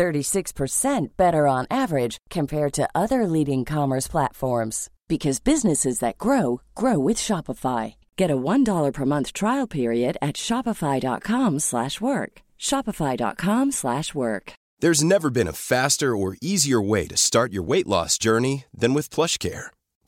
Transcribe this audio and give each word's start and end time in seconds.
36% 0.00 1.08
better 1.18 1.46
on 1.46 1.66
average 1.70 2.16
compared 2.30 2.72
to 2.72 2.88
other 2.94 3.26
leading 3.26 3.66
commerce 3.66 4.08
platforms 4.08 4.88
because 5.08 5.40
businesses 5.40 5.98
that 5.98 6.16
grow 6.16 6.62
grow 6.74 6.98
with 6.98 7.18
Shopify. 7.18 7.94
Get 8.16 8.30
a 8.30 8.42
$1 8.52 8.92
per 8.94 9.04
month 9.04 9.32
trial 9.34 9.66
period 9.66 10.16
at 10.22 10.36
shopify.com/work. 10.36 12.32
shopify.com/work. 12.68 14.52
There's 14.82 15.04
never 15.04 15.30
been 15.30 15.48
a 15.48 15.60
faster 15.72 16.10
or 16.16 16.36
easier 16.40 16.80
way 16.92 17.06
to 17.08 17.16
start 17.16 17.52
your 17.52 17.66
weight 17.70 17.86
loss 17.86 18.16
journey 18.16 18.64
than 18.80 18.94
with 18.94 19.14
PlushCare. 19.14 19.66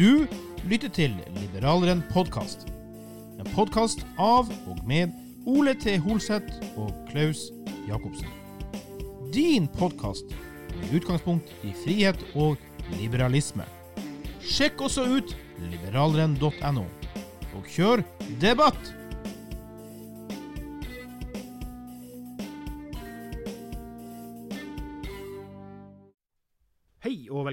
Du 0.00 0.24
lytter 0.64 0.88
til 0.88 1.12
Liberaleren 1.36 1.98
podkast. 2.08 2.62
En 3.36 3.48
podkast 3.52 4.00
av 4.16 4.48
og 4.70 4.78
med 4.88 5.10
Ole 5.44 5.74
T. 5.76 5.98
Holseth 6.00 6.54
og 6.80 6.94
Klaus 7.10 7.42
Jacobsen. 7.84 8.30
Din 9.34 9.66
podkast 9.74 10.32
med 10.78 10.94
utgangspunkt 10.96 11.52
i 11.68 11.74
frihet 11.82 12.24
og 12.32 12.56
liberalisme. 12.94 13.66
Sjekk 14.40 14.80
også 14.88 15.04
ut 15.04 15.36
liberaleren.no, 15.66 16.86
og 17.52 17.68
kjør 17.68 18.00
debatt! 18.40 18.94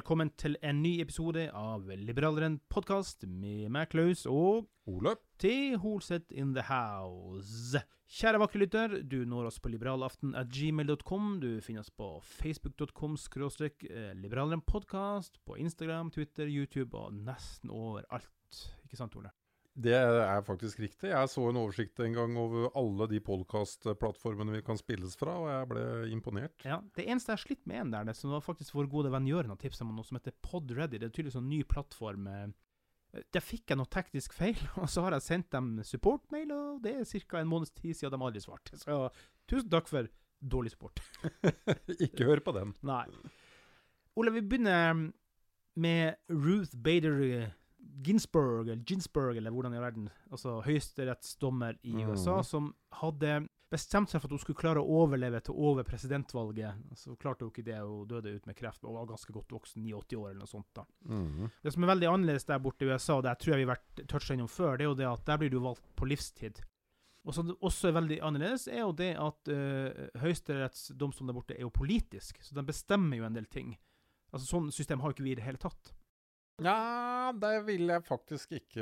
Velkommen 0.07 0.29
til 0.39 0.53
en 0.63 0.77
ny 0.79 1.01
episode 1.03 1.41
av 1.51 1.89
Liberaleren 1.99 2.53
podkast 2.71 3.25
med 3.27 3.65
meg, 3.75 3.89
Klaus, 3.91 4.21
og 4.23 4.69
Ole? 4.87 5.17
til 5.35 5.75
Holseth 5.83 6.31
in 6.31 6.53
the 6.55 6.63
house. 6.63 7.75
Kjære 8.07 8.39
vakre 8.39 8.61
lytter, 8.61 8.95
du 9.03 9.25
når 9.27 9.49
oss 9.49 9.59
på 9.59 9.67
liberalaften 9.73 10.31
at 10.31 10.47
gmail.com. 10.47 11.41
Du 11.43 11.49
finner 11.59 11.83
oss 11.83 11.91
på 11.91 12.07
facebook.com 12.23 13.17
skråstrek 13.19 13.83
eh, 13.89 14.13
liberaleren 14.15 14.63
podkast, 14.63 15.41
på 15.43 15.59
Instagram, 15.59 16.13
Twitter, 16.15 16.47
YouTube 16.47 16.95
og 16.95 17.11
nesten 17.27 17.67
overalt. 17.67 18.63
Ikke 18.87 19.01
sant, 19.03 19.19
Ole? 19.19 19.35
Det 19.77 19.93
er 19.93 20.41
faktisk 20.41 20.79
riktig. 20.81 21.11
Jeg 21.11 21.29
så 21.29 21.43
en 21.51 21.59
oversikt 21.61 21.99
en 22.01 22.15
gang 22.15 22.37
over 22.41 22.71
alle 22.79 23.05
de 23.11 23.19
podkastplattformene 23.21 24.55
vi 24.55 24.61
kan 24.65 24.79
spilles 24.79 25.13
fra, 25.19 25.35
og 25.37 25.49
jeg 25.51 25.67
ble 25.69 25.83
imponert. 26.15 26.63
Ja, 26.65 26.79
Det 26.97 27.05
eneste 27.05 27.29
jeg 27.29 27.37
har 27.37 27.43
slitt 27.43 27.67
med 27.69 27.81
en 27.83 27.91
der, 27.93 28.07
det 28.09 28.15
som 28.17 28.33
var 28.33 28.41
faktisk 28.41 28.73
vår 28.73 28.89
gode 28.89 29.11
venn 29.13 29.27
Jøren 29.29 29.53
har 29.53 29.59
tipsa 29.61 29.85
om 29.85 29.93
noe 29.95 30.07
som 30.07 30.17
heter 30.17 30.33
Podready. 30.41 30.97
Det 30.97 31.11
er 31.11 31.13
tydeligvis 31.13 31.37
en 31.37 31.49
ny 31.51 31.61
plattform. 31.69 32.25
eh, 32.27 33.21
Der 33.33 33.39
fikk 33.45 33.69
jeg 33.69 33.77
noe 33.77 33.85
teknisk 33.93 34.33
feil, 34.33 34.57
og 34.81 34.89
så 34.89 35.05
har 35.05 35.13
jeg 35.19 35.27
sendt 35.27 35.51
dem 35.53 35.69
supportmail, 35.85 36.51
og 36.51 36.81
det 36.81 36.95
er 36.97 37.05
ca. 37.29 37.37
en 37.43 37.47
måneds 37.53 37.71
tid 37.77 37.93
siden 37.95 38.17
de 38.17 38.25
aldri 38.25 38.41
svarte. 38.41 38.77
Så 38.81 38.97
tusen 39.47 39.69
takk 39.69 39.87
for 39.93 40.09
dårlig 40.41 40.73
support. 40.73 40.99
Ikke 42.01 42.25
hør 42.25 42.41
på 42.45 42.53
den. 42.57 42.73
Nei. 42.85 43.05
Ole, 44.17 44.33
vi 44.33 44.41
begynner 44.41 45.11
med 45.77 46.17
Ruth 46.33 46.73
Bader 46.81 47.53
Ginsburg, 48.03 48.69
eller 48.69 48.83
Ginsburg, 48.83 49.37
eller 49.37 49.53
hvordan 49.53 49.73
i 49.73 49.81
verden, 49.81 50.09
altså 50.29 50.59
høyesterettsdommer 50.65 51.79
i 51.81 51.95
USA, 52.03 52.11
USA, 52.11 52.41
som 52.45 52.71
hadde 52.99 53.39
bestemt 53.71 54.11
seg 54.11 54.21
for 54.21 54.29
at 54.29 54.35
hun 54.35 54.41
skulle 54.41 54.59
klare 54.59 54.81
å 54.81 54.99
overleve 55.01 55.41
til 55.43 55.57
over 55.69 55.85
presidentvalget. 55.87 56.79
Så 56.95 57.17
klarte 57.19 57.43
hun 57.43 57.51
ikke 57.51 57.65
det, 57.67 57.79
hun 57.83 58.07
døde 58.07 58.31
ut 58.37 58.47
med 58.47 58.55
kreft. 58.55 58.85
og 58.85 58.95
var 58.95 59.09
ganske 59.09 59.33
godt 59.35 59.51
voksen, 59.51 59.83
89 59.83 60.19
år 60.19 60.29
eller 60.29 60.45
noe 60.45 60.51
sånt. 60.51 60.69
da. 60.77 60.85
Mm. 61.09 61.49
Det 61.63 61.73
som 61.73 61.83
er 61.83 61.91
veldig 61.91 62.09
annerledes 62.13 62.47
der 62.47 62.63
borte 62.63 62.85
i 62.85 62.89
USA, 62.91 63.17
og 63.17 63.27
det 63.27 63.35
tror 63.41 63.55
jeg 63.55 63.63
vi 63.63 63.67
har 63.67 63.75
vært 63.75 64.07
toucha 64.07 64.37
innom 64.37 64.51
før, 64.51 64.77
det 64.77 64.87
er 64.87 64.91
jo 64.91 64.99
det 65.01 65.09
at 65.09 65.25
der 65.27 65.41
blir 65.41 65.51
du 65.51 65.59
valgt 65.63 65.83
på 65.99 66.07
livstid. 66.07 66.63
Og 67.27 67.35
som 67.35 67.51
også 67.59 67.89
er 67.89 67.97
veldig 67.97 68.21
annerledes, 68.23 68.69
er 68.71 68.85
jo 68.85 68.93
det 68.95 69.11
at 69.19 69.51
uh, 69.51 70.05
høyesterettsdomstolen 70.21 71.27
der 71.27 71.35
borte 71.35 71.57
er 71.57 71.65
jo 71.65 71.73
politisk, 71.75 72.39
så 72.39 72.55
den 72.55 72.69
bestemmer 72.69 73.19
jo 73.19 73.27
en 73.27 73.35
del 73.35 73.49
ting. 73.51 73.75
Altså 74.31 74.47
Sånn 74.47 74.71
system 74.71 75.03
har 75.03 75.11
ikke 75.11 75.25
vi 75.25 75.33
i 75.33 75.39
det 75.39 75.43
hele 75.43 75.59
tatt. 75.59 75.91
Ja, 76.57 77.31
der 77.37 77.61
vil 77.67 77.85
jeg 77.91 78.01
faktisk 78.05 78.51
ikke 78.57 78.81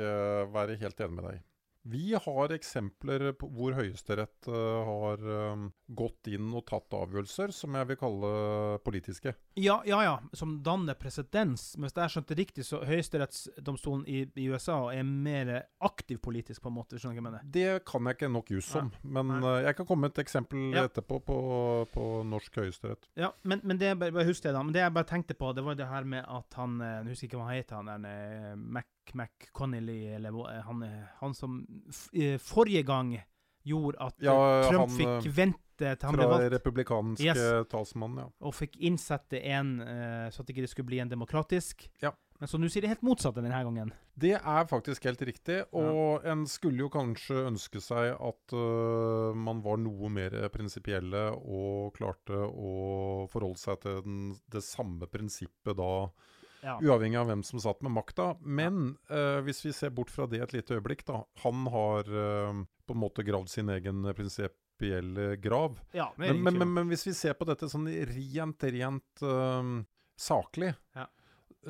være 0.52 0.78
helt 0.80 1.00
enig 1.04 1.16
med 1.18 1.26
deg. 1.28 1.42
Vi 1.86 2.16
har 2.18 2.50
eksempler 2.50 3.28
på 3.38 3.46
hvor 3.54 3.76
Høyesterett 3.78 4.48
eh, 4.50 4.86
har 4.88 5.20
eh, 5.22 5.60
gått 5.94 6.26
inn 6.32 6.48
og 6.58 6.64
tatt 6.66 6.90
avgjørelser 6.98 7.52
som 7.54 7.76
jeg 7.78 7.86
vil 7.92 7.98
kalle 8.00 8.30
politiske. 8.82 9.36
Ja, 9.54 9.76
ja, 9.86 10.00
ja, 10.02 10.14
som 10.34 10.56
danner 10.66 10.98
presedens. 10.98 11.68
Men 11.78 11.86
hvis 11.86 11.94
jeg 12.00 12.14
skjønte 12.16 12.38
riktig, 12.40 12.64
så 12.66 12.80
høyesterettsdomstolen 12.88 14.02
i, 14.10 14.24
i 14.34 14.48
USA 14.50 14.80
er 14.96 15.06
mer 15.06 15.52
aktiv 15.86 16.18
politisk, 16.24 16.62
på 16.64 16.72
en 16.72 16.76
måte. 16.80 16.98
Skjønner 16.98 17.14
du 17.14 17.20
hva 17.20 17.22
jeg 17.22 17.28
mener? 17.28 17.46
Det 17.54 17.68
kan 17.86 18.10
jeg 18.10 18.18
ikke 18.18 18.32
nok 18.34 18.50
jus 18.56 18.72
om, 18.80 18.90
men 19.06 19.30
Nei. 19.36 19.40
eh, 19.52 19.60
jeg 19.68 19.78
kan 19.78 19.90
komme 19.92 20.06
med 20.08 20.16
et 20.16 20.22
eksempel 20.26 20.66
Ja. 20.76 20.84
etterpå 20.90 21.20
på, 21.30 21.38
på 21.94 22.08
norsk 22.26 22.58
høyesterett. 22.64 23.06
Ja, 23.20 23.30
men, 23.46 23.62
men 23.62 23.78
det 23.78 23.94
bare, 24.00 24.14
bare 24.16 24.26
husk 24.28 24.42
det 24.42 24.56
da, 24.56 24.62
men 24.66 24.74
det 24.74 24.82
jeg 24.82 24.94
bare 24.98 25.10
tenkte 25.12 25.38
på, 25.38 25.54
det 25.56 25.62
var 25.64 25.78
det 25.78 25.86
her 25.90 26.04
med 26.04 26.26
at 26.26 26.58
han 26.58 26.80
Jeg 26.82 27.06
husker 27.12 27.28
ikke 27.30 27.38
hva 27.40 27.48
han 27.52 27.58
heter, 27.60 27.78
han 27.78 28.04
der 28.06 28.10
eh, 28.10 28.56
Mac, 29.14 29.30
McConnelly, 29.38 30.14
eller 30.16 30.30
eh, 30.50 30.62
han, 30.66 30.82
eh, 30.82 31.06
han 31.20 31.34
som 31.34 31.60
eh, 32.12 32.38
forrige 32.42 32.82
gang 32.86 33.16
gjorde 33.66 33.98
at 34.00 34.14
Ja, 34.22 34.36
Trump 34.68 34.90
han, 34.90 34.98
fikk 34.98 35.32
vente 35.36 35.62
til 35.78 36.06
han 36.08 36.16
ble 36.16 36.28
valgt. 36.30 36.44
Fra 36.46 36.52
republikanske 36.54 37.26
Yes. 37.26 37.66
talsmann, 37.68 38.18
ja. 38.22 38.28
og 38.40 38.54
fikk 38.54 38.78
innsette 38.78 39.42
en 39.42 39.74
så 40.32 40.40
at 40.40 40.46
det 40.46 40.54
ikke 40.54 40.70
skulle 40.70 40.92
bli 40.92 41.00
en 41.02 41.10
demokratisk. 41.10 41.88
Ja. 42.00 42.14
Men 42.38 42.50
så 42.50 42.58
nå 42.60 42.68
sier 42.68 42.84
det 42.84 42.90
helt 42.92 43.04
motsatte 43.06 43.40
denne 43.40 43.58
gangen. 43.64 43.92
Det 44.16 44.34
er 44.36 44.68
faktisk 44.68 45.06
helt 45.08 45.22
riktig, 45.24 45.62
og 45.76 46.24
en 46.28 46.44
skulle 46.48 46.84
jo 46.84 46.90
kanskje 46.92 47.46
ønske 47.48 47.80
seg 47.84 48.12
at 48.12 48.56
uh, 48.56 49.32
man 49.36 49.62
var 49.64 49.80
noe 49.80 50.10
mer 50.12 50.36
prinsipielle 50.52 51.30
og 51.36 51.96
klarte 51.96 52.36
å 52.36 53.24
forholde 53.32 53.60
seg 53.60 53.80
til 53.84 54.02
den, 54.04 54.20
det 54.52 54.64
samme 54.64 55.08
prinsippet 55.08 55.76
da, 55.80 55.90
Ja. 56.66 56.76
uavhengig 56.82 57.18
av 57.20 57.28
hvem 57.30 57.42
som 57.46 57.60
satt 57.62 57.82
med 57.86 57.94
makta. 57.94 58.32
Men 58.42 58.96
uh, 59.10 59.38
hvis 59.46 59.62
vi 59.66 59.72
ser 59.76 59.92
bort 59.94 60.10
fra 60.10 60.26
det 60.26 60.40
et 60.42 60.54
lite 60.56 60.74
øyeblikk, 60.80 61.04
da. 61.06 61.20
Han 61.44 61.66
har 61.70 62.08
uh, 62.10 62.64
på 62.86 62.96
en 62.96 63.02
måte 63.02 63.22
gravd 63.26 63.52
sin 63.52 63.70
egen 63.70 64.02
prinsipielle 64.16 65.36
grav. 65.42 65.78
ja 65.94 66.10
Men, 66.18 66.42
men, 66.42 66.58
men, 66.58 66.72
men 66.74 66.90
hvis 66.90 67.06
vi 67.06 67.14
ser 67.14 67.38
på 67.38 67.46
dette 67.48 67.68
sånn 67.70 67.86
rent, 67.86 68.66
rent 68.76 69.22
uh, 69.22 69.62
saklig, 70.18 70.74
Ja. 70.98 71.06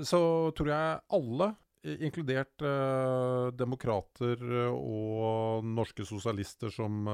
så 0.04 0.20
tror 0.56 0.72
jeg 0.72 1.00
alle, 1.20 1.52
inkludert 1.86 2.64
uh, 2.66 3.52
demokrater 3.54 4.40
og 4.72 5.62
norske 5.76 6.02
sosialister 6.08 6.72
som 6.74 7.04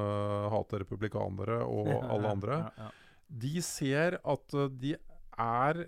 hater 0.54 0.80
republikanere, 0.86 1.58
og 1.66 1.90
alle 2.14 2.30
andre. 2.38 2.60
De 3.28 3.60
ser 3.64 4.16
at 4.22 4.56
de 4.80 4.94
er 5.42 5.82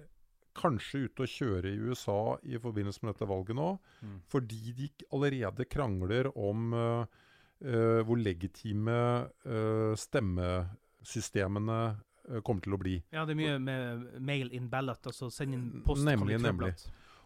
kanskje 0.54 1.04
ute 1.08 1.24
å 1.24 1.28
kjøre 1.30 1.72
i 1.74 1.80
USA 1.90 2.18
i 2.46 2.58
forbindelse 2.62 3.02
med 3.02 3.14
dette 3.14 3.28
valget 3.30 3.56
nå, 3.58 3.68
Mm. 4.04 4.16
fordi 4.28 4.72
de 4.76 4.88
allerede 5.12 5.64
krangler 5.70 6.28
om 6.36 6.72
uh, 6.74 7.04
uh, 7.64 8.00
hvor 8.04 8.18
legitime 8.20 8.96
uh, 9.46 9.94
stemmesystemene 9.96 11.78
kommer 12.42 12.64
til 12.64 12.72
å 12.72 12.78
bli. 12.80 12.94
Ja, 13.12 13.26
det 13.28 13.34
er 13.34 13.40
mye 13.42 13.58
med 13.60 14.20
mail 14.24 14.52
in 14.56 14.68
ballot, 14.72 15.04
altså 15.10 15.28
send 15.32 15.52
inn 15.54 15.66
post. 15.84 16.04
Nemlig, 16.06 16.38
nemlig. 16.40 16.70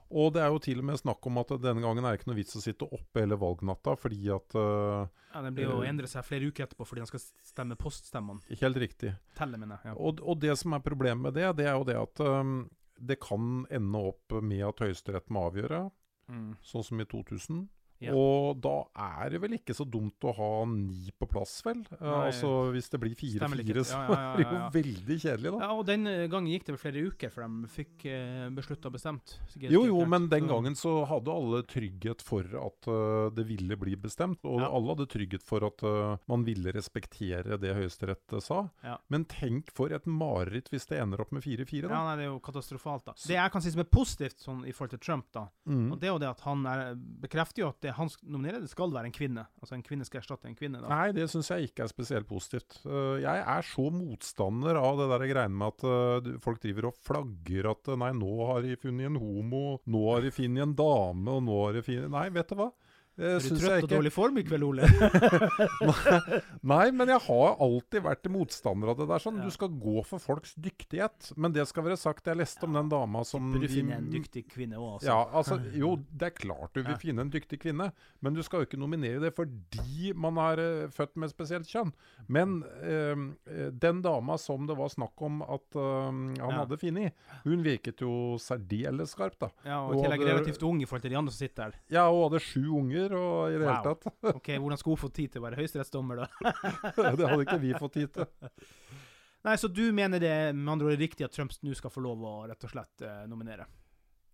Og 0.08 0.32
det 0.32 0.40
er 0.40 0.48
jo 0.48 0.58
til 0.64 0.80
og 0.80 0.86
med 0.88 0.96
snakk 0.98 1.26
om 1.28 1.36
at 1.42 1.50
denne 1.60 1.82
gangen 1.84 2.02
er 2.02 2.14
det 2.14 2.22
ikke 2.22 2.30
noe 2.30 2.38
vits 2.38 2.56
å 2.56 2.62
sitte 2.64 2.86
oppe 2.96 3.20
hele 3.22 3.36
valgnatta, 3.38 3.92
fordi 4.00 4.30
at 4.32 4.56
uh, 4.56 5.04
Ja, 5.34 5.42
Den 5.44 5.54
blir 5.54 5.68
jo 5.68 5.76
å 5.82 5.84
endre 5.86 6.08
seg 6.08 6.24
flere 6.24 6.48
uker 6.48 6.64
etterpå 6.64 6.86
fordi 6.88 7.04
han 7.04 7.10
skal 7.10 7.20
stemme 7.44 7.76
poststemmene. 7.78 8.40
Helt 8.58 8.80
riktig. 8.80 9.12
Telle, 9.36 9.60
mener 9.60 9.76
jeg. 9.76 9.92
Ja. 9.92 9.98
Og, 10.00 10.22
og 10.24 10.40
det 10.40 10.56
som 10.58 10.72
er 10.72 10.80
problemet 10.82 11.28
med 11.28 11.36
det, 11.36 11.44
det 11.60 11.68
er 11.68 11.76
jo 11.76 11.84
det 11.86 11.98
at 12.00 12.22
um, 12.24 12.56
det 12.98 13.20
kan 13.20 13.66
ende 13.70 13.98
opp 13.98 14.32
med 14.42 14.62
at 14.66 14.80
Høyesterett 14.84 15.30
må 15.30 15.48
avgjøre, 15.50 15.90
Mm. 16.28 16.56
sånn 16.60 16.84
som 16.84 17.00
i 17.00 17.04
2000. 17.04 17.68
Ja. 18.00 18.12
Og 18.14 18.60
da 18.62 18.84
er 18.94 19.30
det 19.34 19.40
vel 19.42 19.56
ikke 19.56 19.74
så 19.74 19.82
dumt 19.88 20.22
å 20.22 20.32
ha 20.36 20.50
ni 20.70 21.10
på 21.18 21.26
plass, 21.30 21.56
vel? 21.66 21.80
Eh, 21.96 22.02
Nei. 22.04 22.28
altså 22.28 22.50
Hvis 22.74 22.88
det 22.92 23.00
blir 23.02 23.16
fire-fire, 23.18 23.82
så 23.84 23.98
Ja, 23.98 24.04
ja, 24.08 24.18
er 24.34 24.36
det 24.38 24.46
jo 24.46 24.60
veldig 24.78 25.16
kjedelig, 25.24 25.52
da. 25.56 25.58
Ja, 25.64 25.70
og 25.74 25.84
Den 25.88 26.06
eh, 26.06 26.26
gangen 26.30 26.52
gikk 26.52 26.66
det 26.68 26.76
vel 26.76 26.82
flere 26.84 27.02
uker 27.10 27.32
før 27.34 27.48
de 27.48 27.70
fikk 27.72 28.06
uh, 28.06 28.48
beslutta 28.54 28.92
bestemt. 28.94 29.34
Jo, 29.58 29.82
jo, 29.88 29.98
men 30.06 30.28
den 30.30 30.46
gangen 30.46 30.76
så 30.78 31.04
hadde 31.10 31.32
alle 31.34 31.62
trygghet 31.66 32.22
for 32.22 32.46
at 32.60 32.88
uh, 32.90 33.30
det 33.34 33.46
ville 33.48 33.76
bli 33.80 33.96
bestemt. 33.98 34.38
Og 34.46 34.62
alle 34.62 34.94
hadde 34.94 35.08
trygghet 35.10 35.42
for 35.42 35.66
at 35.66 35.82
uh, 35.82 36.16
man 36.30 36.44
ville 36.46 36.70
respektere 36.74 37.58
det 37.58 37.74
Høyesterett 37.74 38.38
sa. 38.44 38.62
Men 39.10 39.24
tenk 39.26 39.72
for 39.74 39.90
et 39.94 40.06
mareritt 40.06 40.70
hvis 40.70 40.86
det 40.86 41.00
ender 41.02 41.20
opp 41.24 41.32
med 41.34 41.42
4-4, 41.42 41.88
da. 41.88 41.92
Ja, 41.94 42.04
nei, 42.06 42.16
Det 42.20 42.26
er 42.28 42.32
jo 42.32 42.38
katastrofalt. 42.40 43.04
da. 43.10 43.12
Så- 43.16 43.26
Det 43.28 43.36
jeg 43.36 43.50
kan 43.52 43.62
si 43.62 43.70
som 43.74 43.80
er 43.80 43.90
positivt 43.90 44.38
sånn, 44.38 44.62
i 44.68 44.72
forhold 44.72 44.90
til 44.94 44.98
Trump, 45.02 45.26
da, 45.32 45.48
Mm. 45.66 45.92
og 45.92 45.98
det 46.00 46.06
er 46.08 46.12
jo 46.12 46.18
det 46.18 46.28
at 46.28 46.40
han 46.46 46.64
er, 46.66 46.94
bekrefter 46.94 47.58
jo 47.64 47.68
at 47.68 47.80
det 47.80 47.87
han 47.96 48.10
nominerer, 48.22 48.62
det 48.62 48.70
skal 48.70 48.92
være 48.94 49.10
en 49.10 49.14
kvinne. 49.14 49.44
Altså 49.62 49.76
en 49.76 49.84
kvinne 49.86 50.06
skal 50.06 50.20
erstatte 50.22 50.48
en 50.50 50.56
kvinne. 50.58 50.80
da. 50.82 50.90
Nei, 50.90 51.12
det 51.16 51.28
syns 51.32 51.50
jeg 51.52 51.68
ikke 51.68 51.86
er 51.86 51.92
spesielt 51.92 52.28
positivt. 52.28 52.80
Øh, 52.86 53.20
jeg 53.22 53.44
er 53.44 53.66
så 53.66 53.88
motstander 53.94 54.80
av 54.80 55.00
det 55.00 55.08
der 55.12 55.26
greiene 55.32 55.58
med 55.60 55.74
at 55.74 55.86
øh, 55.88 56.40
folk 56.44 56.62
driver 56.62 56.90
og 56.90 56.98
flagger 57.06 57.70
at 57.72 57.92
øh, 57.92 58.00
nei, 58.00 58.12
nå 58.18 58.34
har 58.52 58.66
de 58.66 58.78
funnet 58.80 59.10
en 59.10 59.20
homo, 59.22 59.64
nå 59.86 60.04
har 60.12 60.26
de 60.26 60.34
funnet 60.34 60.66
en 60.66 60.76
dame, 60.78 61.38
og 61.38 61.42
nå 61.46 61.58
har 61.66 61.78
de 61.78 61.84
funnet 61.86 62.14
Nei, 62.18 62.28
vet 62.34 62.52
du 62.52 62.58
hva? 62.58 62.70
Det 63.18 63.30
Er 63.34 63.40
du 63.42 63.56
trøtt 63.58 63.82
og 63.82 63.90
dårlig 63.90 64.12
form 64.14 64.36
i 64.38 64.44
kveld, 64.46 64.62
Ole? 64.62 64.86
Nei, 66.72 66.84
men 66.94 67.10
jeg 67.10 67.20
har 67.24 67.56
alltid 67.64 68.04
vært 68.04 68.28
motstander 68.32 68.92
av 68.92 68.98
det 69.00 69.06
der. 69.10 69.22
sånn. 69.22 69.40
Ja. 69.40 69.48
Du 69.48 69.54
skal 69.54 69.72
gå 69.74 70.02
for 70.06 70.22
folks 70.22 70.54
dyktighet. 70.58 71.32
Men 71.36 71.54
det 71.56 71.64
skal 71.70 71.86
være 71.88 71.98
sagt, 71.98 72.28
jeg 72.30 72.38
leste 72.38 72.66
om 72.68 72.76
den 72.78 72.90
dama 72.92 73.24
som 73.26 73.50
Bør 73.54 73.64
du 73.64 73.66
finner 73.66 73.74
finne 73.78 73.98
en 73.98 74.10
dyktig 74.12 74.44
kvinne 74.52 74.78
òg, 74.78 74.98
altså. 74.98 75.08
Ja, 75.10 75.18
altså, 75.40 75.58
jo, 75.82 75.94
det 76.12 76.30
er 76.30 76.36
klart 76.38 76.74
du 76.76 76.82
vil 76.84 76.94
Ja. 76.94 77.00
finne 77.02 77.24
en 77.26 77.32
dyktig 77.32 77.60
kvinne, 77.62 77.90
men 78.24 78.34
du 78.38 78.42
skal 78.46 78.62
jo 78.62 78.68
ikke 78.68 78.80
nominere 78.80 79.20
det 79.22 79.32
fordi 79.36 80.12
man 80.14 80.38
er 80.42 80.62
uh, 80.62 80.88
født 80.94 81.16
med 81.20 81.32
spesielt 81.32 81.68
kjønn. 81.68 81.90
Men 82.28 82.60
eh, 82.82 83.16
eh, 83.48 83.68
den 83.72 84.00
dama 84.04 84.36
som 84.40 84.66
det 84.68 84.76
var 84.78 84.90
snakk 84.92 85.20
om 85.24 85.40
at 85.42 85.76
uh, 85.78 86.08
han 86.08 86.34
Ja. 86.38 86.50
hadde 86.62 86.78
funnet, 86.80 87.14
hun 87.44 87.62
virket 87.64 88.02
jo 88.04 88.36
særdeles 88.42 89.14
skarp, 89.16 89.38
da. 89.40 89.48
Ja, 89.66 89.80
Og 89.86 89.96
i 89.98 90.02
tillegg 90.04 90.22
relativt 90.28 90.62
ung 90.66 90.80
i 90.82 90.86
forhold 90.88 91.02
til 91.06 91.12
de 91.14 91.18
andre 91.18 91.32
som 91.34 91.40
sitter 91.42 91.72
der. 91.72 91.78
Ja, 91.94 92.06
og 92.12 92.28
hadde 92.30 92.42
sju 92.44 92.64
unger 92.78 93.07
og 93.16 93.48
i 93.48 93.56
det 93.56 93.64
Wow. 93.64 93.72
hele 93.72 93.94
tatt. 93.94 94.06
Ok, 94.36 94.48
Hvordan 94.58 94.78
skulle 94.80 94.96
hun 94.98 95.02
få 95.08 95.12
tid 95.14 95.32
til 95.32 95.40
å 95.42 95.46
være 95.46 95.60
høyesterettsdommer, 95.62 96.22
da? 96.24 96.52
det 97.18 97.28
hadde 97.28 97.42
ikke 97.46 97.60
vi 97.62 97.72
fått 97.78 97.96
tid 97.96 98.12
til. 98.12 98.28
Nei, 99.46 99.54
Så 99.56 99.68
du 99.70 99.84
mener 99.94 100.18
det 100.20 100.34
med 100.54 100.72
andre 100.74 100.88
ord 100.90 100.96
er 100.96 101.00
riktig 101.04 101.24
at 101.24 101.32
Trump 101.36 101.52
nå 101.62 101.74
skal 101.78 101.92
få 101.94 102.02
lov 102.04 102.24
å 102.26 102.32
rett 102.50 102.64
og 102.66 102.72
slett 102.74 103.04
eh, 103.06 103.22
nominere? 103.30 103.68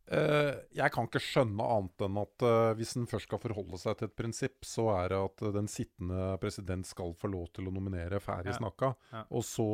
Uh, 0.04 0.52
jeg 0.76 0.92
kan 0.92 1.06
ikke 1.08 1.20
skjønne 1.22 1.64
annet 1.64 2.02
enn 2.04 2.18
at 2.20 2.44
uh, 2.44 2.74
hvis 2.76 2.90
en 3.00 3.06
først 3.08 3.24
skal 3.24 3.40
forholde 3.40 3.78
seg 3.80 3.94
til 3.96 4.10
et 4.10 4.16
prinsipp, 4.18 4.58
så 4.68 4.90
er 4.98 5.14
det 5.14 5.20
at 5.30 5.44
uh, 5.46 5.52
den 5.54 5.68
sittende 5.72 6.26
president 6.42 6.84
skal 6.84 7.14
få 7.16 7.30
lov 7.32 7.46
til 7.56 7.70
å 7.70 7.72
nominere, 7.72 8.20
ferdig 8.20 8.52
Ja. 8.52 8.58
snakka. 8.58 8.90
Ja. 9.14 9.22
Og 9.32 9.46
så 9.48 9.64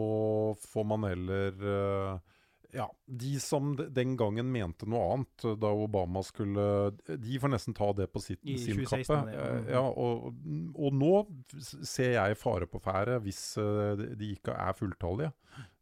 får 0.70 0.86
man 0.86 1.08
heller 1.08 1.58
Ja, 2.72 2.86
de 3.06 3.32
som 3.42 3.72
den 3.76 4.16
gangen 4.16 4.46
mente 4.52 4.86
noe 4.86 5.12
annet, 5.14 5.46
da 5.60 5.70
Obama 5.74 6.22
skulle 6.22 6.92
De 7.06 7.38
får 7.42 7.50
nesten 7.50 7.74
ta 7.74 7.92
det 7.92 8.06
på 8.12 8.20
sitt, 8.22 8.38
I 8.44 8.56
sin 8.58 8.76
2016 8.78 9.16
kappe. 9.16 9.32
ja. 9.34 9.48
Eh, 9.58 9.72
ja, 9.74 9.80
og, 9.82 10.30
og 10.78 10.92
nå 10.94 11.12
ser 11.84 12.12
jeg 12.14 12.38
fare 12.38 12.66
på 12.70 12.80
fære 12.84 13.18
hvis 13.24 13.42
eh, 13.58 14.04
de- 14.16 14.30
ikke 14.36 14.54
er 14.54 14.72
fulltallige. 14.78 15.32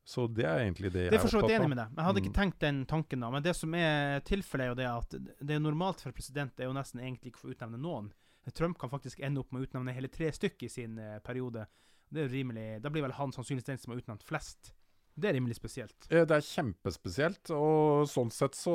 Så 0.08 0.24
det 0.32 0.46
er 0.48 0.62
egentlig 0.64 0.88
det 0.94 1.02
jeg 1.04 1.10
Det 1.12 1.18
er 1.20 1.26
opptatt 1.28 1.50
enig 1.58 1.68
med 1.68 1.76
deg. 1.82 1.90
Jeg 1.98 2.04
hadde 2.06 2.20
Mm. 2.20 2.24
ikke 2.24 2.38
tenkt 2.40 2.58
den 2.64 2.78
tanken 2.86 3.20
da. 3.20 3.28
Men 3.30 3.42
det 3.44 3.54
som 3.56 3.74
er 3.74 4.20
tilfellet, 4.24 4.64
er 4.64 4.68
jo 4.72 4.74
det 4.80 4.86
at 4.88 5.10
det 5.44 5.50
er 5.54 5.60
normalt 5.60 6.00
for 6.00 6.12
president 6.16 6.58
er 6.58 6.64
jo 6.64 6.72
nesten 6.72 7.00
egentlig 7.04 7.28
ikke 7.34 7.42
å 7.42 7.48
få 7.48 7.52
utnevne 7.52 7.76
noen. 7.78 8.08
Trump 8.56 8.78
kan 8.80 8.88
faktisk 8.88 9.20
ende 9.20 9.40
opp 9.42 9.52
med 9.52 9.60
å 9.60 9.66
utnevne 9.68 9.92
hele 9.92 10.08
tre 10.08 10.30
stykker 10.32 10.64
i 10.64 10.68
sin 10.72 10.96
eh, 10.98 11.18
periode. 11.20 11.66
Det 12.10 12.22
er 12.22 12.28
jo 12.30 12.32
rimelig, 12.38 12.80
Da 12.80 12.88
blir 12.88 13.02
vel 13.04 13.12
han 13.12 13.30
sannsynligvis 13.36 13.66
den 13.68 13.76
som 13.76 13.92
har 13.92 14.00
utnevnt 14.00 14.24
flest. 14.24 14.72
Det 15.18 15.28
er 15.30 15.34
rimelig 15.38 15.56
spesielt. 15.58 16.06
Det 16.08 16.30
er 16.30 16.44
kjempespesielt, 16.46 17.50
og 17.54 18.06
sånn 18.10 18.30
sett 18.34 18.54
så, 18.54 18.74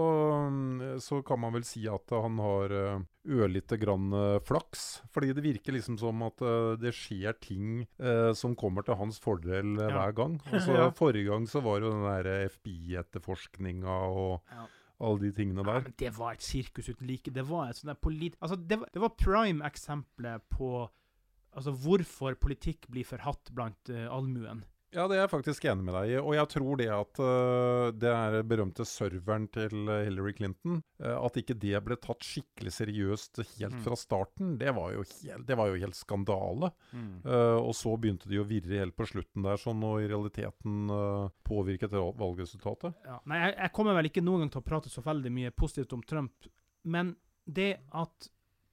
mm, 0.51 0.99
så 1.03 1.21
kan 1.25 1.39
man 1.39 1.53
vel 1.55 1.63
si 1.67 1.85
at 1.87 2.11
han 2.11 2.37
har 2.43 2.73
eh, 2.75 3.05
ørlite 3.37 3.77
grann 3.79 4.09
eh, 4.17 4.39
flaks. 4.43 5.01
Fordi 5.13 5.31
det 5.37 5.45
virker 5.45 5.77
liksom 5.77 5.97
som 6.01 6.21
at 6.27 6.43
eh, 6.43 6.73
det 6.81 6.91
skjer 6.97 7.37
ting 7.43 7.85
eh, 7.99 8.31
som 8.35 8.57
kommer 8.59 8.83
til 8.87 8.99
hans 8.99 9.21
fordel 9.23 9.77
Ja. 9.79 9.89
hver 9.95 10.15
gang. 10.19 10.39
Altså, 10.53 10.75
Ja. 10.75 10.89
Forrige 10.95 11.29
gang 11.31 11.47
så 11.49 11.61
var 11.63 11.79
jo 11.79 11.91
den 11.93 12.03
der 12.09 12.49
FBI-etterforskninga 12.51 13.95
og 14.11 14.41
Ja. 14.51 14.65
alle 14.99 15.19
de 15.19 15.31
tingene 15.31 15.63
der. 15.63 15.79
Ja, 15.81 15.87
men 15.87 15.95
det 15.97 16.11
var 16.17 16.33
et 16.33 16.41
sirkus 16.43 16.89
uten 16.89 17.07
like. 17.07 17.31
Det 17.31 17.45
var 17.47 17.69
et 17.69 17.75
sånt 17.79 17.99
polit... 18.01 18.35
Altså, 18.41 18.55
det 18.55 18.79
var, 18.79 18.89
var 18.95 19.15
prime-eksempelet 19.19 20.41
på 20.49 20.89
altså, 21.55 21.71
hvorfor 21.71 22.35
politikk 22.39 22.87
blir 22.89 23.05
forhatt 23.07 23.51
blant 23.53 23.89
uh, 23.89 24.07
allmuen. 24.13 24.63
Ja, 24.93 25.07
det 25.09 25.17
er 25.17 25.23
jeg 25.23 25.31
faktisk 25.31 25.65
enig 25.69 25.85
med 25.87 25.95
deg 25.97 26.11
i. 26.11 26.17
Og 26.21 26.35
jeg 26.37 26.49
tror 26.53 26.79
det 26.79 26.87
at 26.93 27.21
uh, 27.21 27.87
det 27.97 28.11
er 28.11 28.37
berømte 28.47 28.85
serveren 28.87 29.47
til 29.53 29.87
øh, 29.89 30.03
Hillary 30.05 30.35
Clinton 30.37 30.79
uh, 31.01 31.15
At 31.17 31.39
ikke 31.39 31.55
det 31.57 31.81
ble 31.85 31.97
tatt 32.01 32.25
skikkelig 32.25 32.73
seriøst 32.77 33.41
helt 33.41 33.73
Mm. 33.73 33.79
fra 33.81 33.95
starten, 33.97 34.51
det 34.59 34.69
var 34.75 34.91
jo 34.93 35.01
helt, 35.01 35.45
det 35.47 35.55
var 35.57 35.69
jo 35.71 35.79
helt 35.81 35.95
skandale. 35.97 36.69
Eh, 36.93 37.57
og 37.57 37.71
så 37.75 37.93
begynte 37.97 38.29
de 38.29 38.37
å 38.37 38.45
virre 38.45 38.81
helt 38.83 38.95
på 38.97 39.07
slutten 39.09 39.45
der, 39.45 39.57
sånn, 39.57 39.81
og 39.87 40.03
i 40.03 40.09
realiteten 40.11 40.91
påvirket 41.47 41.95
valgresultatet. 41.95 42.93
Ja. 43.07 43.17
Nei, 43.29 43.39
jeg, 43.39 43.55
jeg 43.63 43.73
kommer 43.73 43.97
vel 43.97 44.09
ikke 44.11 44.23
noen 44.25 44.43
gang 44.43 44.51
til 44.53 44.61
å 44.61 44.67
prate 44.67 44.91
så 44.93 45.01
veldig 45.05 45.31
mye 45.33 45.53
positivt 45.57 45.95
om 45.97 46.03
Trump, 46.05 46.47
men 46.83 47.15
det 47.45 47.71
at 47.97 48.29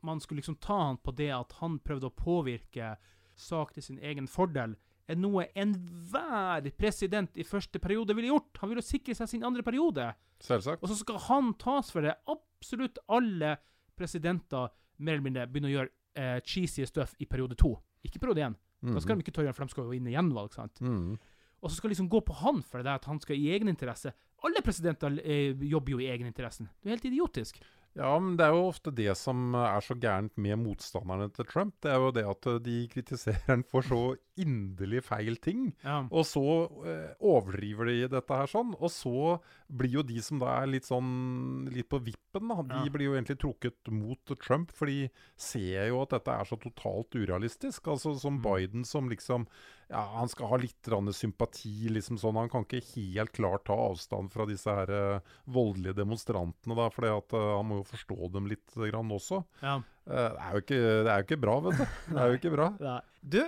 man 0.06 0.20
skulle 0.20 0.42
liksom 0.42 0.58
ta 0.60 0.76
han 0.88 1.00
på 1.00 1.14
det 1.16 1.30
at 1.34 1.56
han 1.60 1.78
prøvde 1.84 2.10
å 2.10 2.16
påvirke 2.16 2.94
sak 3.40 3.72
til 3.76 3.86
sin 3.86 3.98
egen 4.04 4.28
fordel, 4.28 4.76
er 5.10 5.18
noe 5.18 5.46
enhver 5.58 6.68
president 6.78 7.36
i 7.40 7.46
første 7.46 7.80
periode 7.82 8.14
ville 8.16 8.30
gjort. 8.32 8.60
Han 8.62 8.72
ville 8.72 8.84
sikre 8.84 9.16
seg 9.18 9.30
sin 9.30 9.44
andre 9.46 9.64
periode. 9.66 10.06
Selvsagt. 10.40 10.82
Og 10.82 10.92
så 10.92 10.98
skal 11.00 11.20
han 11.28 11.52
tas 11.60 11.90
for 11.92 12.06
det. 12.06 12.14
Absolutt 12.30 13.00
alle 13.10 13.56
presidenter 13.98 14.70
mer 15.00 15.16
eller 15.16 15.26
mindre 15.26 15.46
begynner 15.50 15.72
å 15.72 15.76
gjøre 15.78 15.92
eh, 16.20 16.38
cheesy 16.46 16.86
stuff 16.88 17.14
i 17.20 17.28
periode 17.28 17.56
to. 17.60 17.74
Ikke 18.06 18.20
periode 18.22 18.46
én. 18.48 18.56
Da 18.80 19.00
skal 19.04 19.18
de 19.18 19.24
ikke 19.26 19.34
tørre, 19.36 19.52
for 19.52 19.66
de 19.68 19.74
skal 19.74 19.90
jo 19.90 19.96
inn 19.98 20.06
i 20.08 20.14
gjenvalg. 20.14 20.54
sant? 20.56 20.80
Mhm. 20.80 21.18
Og 21.60 21.68
så 21.68 21.76
skal 21.76 21.90
liksom 21.92 22.08
gå 22.08 22.22
på 22.24 22.32
han 22.40 22.62
for 22.64 22.80
det 22.80 22.88
at 22.88 23.04
han 23.04 23.18
skal 23.20 23.36
i 23.36 23.50
egeninteresse. 23.52 24.14
Alle 24.48 24.62
presidenter 24.64 25.18
eh, 25.20 25.52
jobber 25.68 25.92
jo 25.92 25.98
i 26.00 26.08
egeninteressen. 26.08 26.70
Det 26.80 26.88
er 26.88 26.94
helt 26.96 27.10
idiotisk. 27.10 27.58
Ja, 27.98 28.12
men 28.22 28.36
det 28.38 28.44
er 28.46 28.52
jo 28.54 28.68
ofte 28.70 28.92
det 28.94 29.10
som 29.18 29.54
er 29.58 29.80
så 29.82 29.96
gærent 29.98 30.36
med 30.38 30.60
motstanderne 30.62 31.26
til 31.34 31.44
Trump. 31.50 31.74
Det 31.82 31.90
er 31.90 31.96
jo 31.98 32.12
det 32.14 32.22
at 32.30 32.46
øh, 32.46 32.60
de 32.62 32.76
kritiserer 32.92 33.42
han 33.48 33.64
for 33.66 33.82
så 33.82 33.98
inderlig 34.40 35.02
feil 35.04 35.34
ting. 35.42 35.72
Ja. 35.82 36.04
Og 36.14 36.22
så 36.24 36.44
eh, 36.86 37.10
overdriver 37.18 37.90
de 37.90 37.96
dette 38.14 38.38
her 38.38 38.46
sånn, 38.52 38.70
og 38.78 38.92
så 38.94 39.40
blir 39.68 39.98
jo 39.98 40.04
de 40.06 40.22
som 40.22 40.38
da 40.40 40.60
er 40.62 40.70
litt 40.70 40.86
sånn 40.86 41.66
litt 41.74 41.90
på 41.90 41.98
vippen, 42.06 42.46
da, 42.54 42.62
de 42.62 42.84
Ja. 42.86 42.92
blir 42.94 43.10
jo 43.10 43.16
egentlig 43.18 43.40
trukket 43.42 43.90
mot 43.90 44.34
Trump, 44.38 44.70
for 44.72 44.86
de 44.86 45.08
ser 45.36 45.90
jo 45.90 46.00
at 46.04 46.14
dette 46.14 46.30
er 46.30 46.46
så 46.48 46.56
totalt 46.62 47.10
urealistisk. 47.18 47.90
Altså 47.90 48.14
som 48.18 48.38
Mm. 48.38 48.42
Biden 48.46 48.84
som 48.86 49.10
liksom 49.10 49.48
Ja, 49.90 50.04
han 50.14 50.28
skal 50.30 50.46
ha 50.52 50.58
litt 50.62 50.86
sympati, 51.18 51.88
liksom 51.90 52.18
sånn. 52.20 52.38
Han 52.38 52.50
kan 52.50 52.62
ikke 52.62 52.78
helt 52.94 53.32
klart 53.34 53.64
ta 53.66 53.74
avstand 53.74 54.30
fra 54.30 54.46
disse 54.46 54.70
her 54.70 54.90
uh, 54.94 55.32
voldelige 55.50 55.96
demonstrantene, 55.98 56.76
da, 56.78 56.86
for 56.94 57.08
han 57.10 57.66
må 57.66 57.80
jo 57.80 57.88
forstå 57.88 58.28
dem 58.36 58.46
litt 58.50 58.76
grann 58.76 59.10
også. 59.10 59.42
ja. 59.64 59.80
Eh, 60.10 60.14
det, 60.16 60.42
er 60.42 60.62
ikke, 60.62 60.78
det 60.80 61.10
er 61.10 61.18
jo 61.20 61.26
ikke 61.26 61.40
bra, 61.42 61.56
vet 61.66 61.76
du. 61.76 61.82
Det 62.08 62.20
er 62.20 62.30
jo 62.30 62.38
ikke 62.40 62.54
bra. 62.54 62.68
Du, 63.34 63.42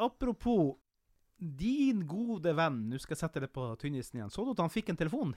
apropos 0.00 0.78
din 1.36 2.06
gode 2.08 2.54
venn 2.56 2.78
Nå 2.88 2.98
skal 3.00 3.14
jeg 3.14 3.20
sette 3.20 3.42
det 3.44 3.50
på 3.52 3.66
tynnisen 3.80 4.18
igjen. 4.18 4.32
Så 4.32 4.46
du 4.46 4.54
at 4.54 4.62
han 4.64 4.72
fikk 4.72 4.90
en 4.90 4.98
telefon? 4.98 5.34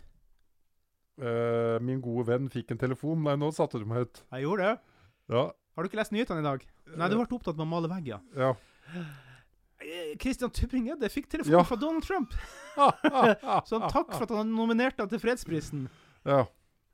Eh, 1.20 1.76
min 1.84 2.00
gode 2.02 2.26
venn 2.32 2.48
fikk 2.52 2.74
en 2.74 2.82
telefon. 2.82 3.22
Nei, 3.28 3.36
nå 3.40 3.52
satte 3.54 3.82
du 3.82 3.86
meg 3.90 4.08
ut. 4.08 4.24
Jeg 4.32 4.48
gjorde 4.48 4.72
det. 4.72 4.96
Ja. 5.36 5.44
Har 5.52 5.84
du 5.84 5.92
ikke 5.92 6.00
lest 6.00 6.16
nyhetene 6.16 6.42
i 6.42 6.48
dag? 6.48 6.66
Nei, 6.96 7.12
du 7.12 7.20
ble 7.20 7.28
opptatt 7.28 7.60
med 7.60 7.68
å 7.68 7.72
male 7.76 7.92
vegger. 7.92 8.24
ja. 8.40 8.56
Christian 10.22 10.52
Tybring-Gjedde 10.54 11.10
fikk 11.12 11.30
telefon 11.32 11.54
Ja. 11.56 11.64
fra 11.68 11.76
Donald 11.80 12.04
Trump. 12.06 12.34
Så 13.68 13.80
han 13.80 13.90
takk 13.92 14.12
for 14.16 14.26
at 14.28 14.34
han 14.38 14.52
nominerte 14.56 15.04
han 15.06 15.10
til 15.12 15.22
fredsprisen. 15.22 15.88
Ja. 16.26 16.44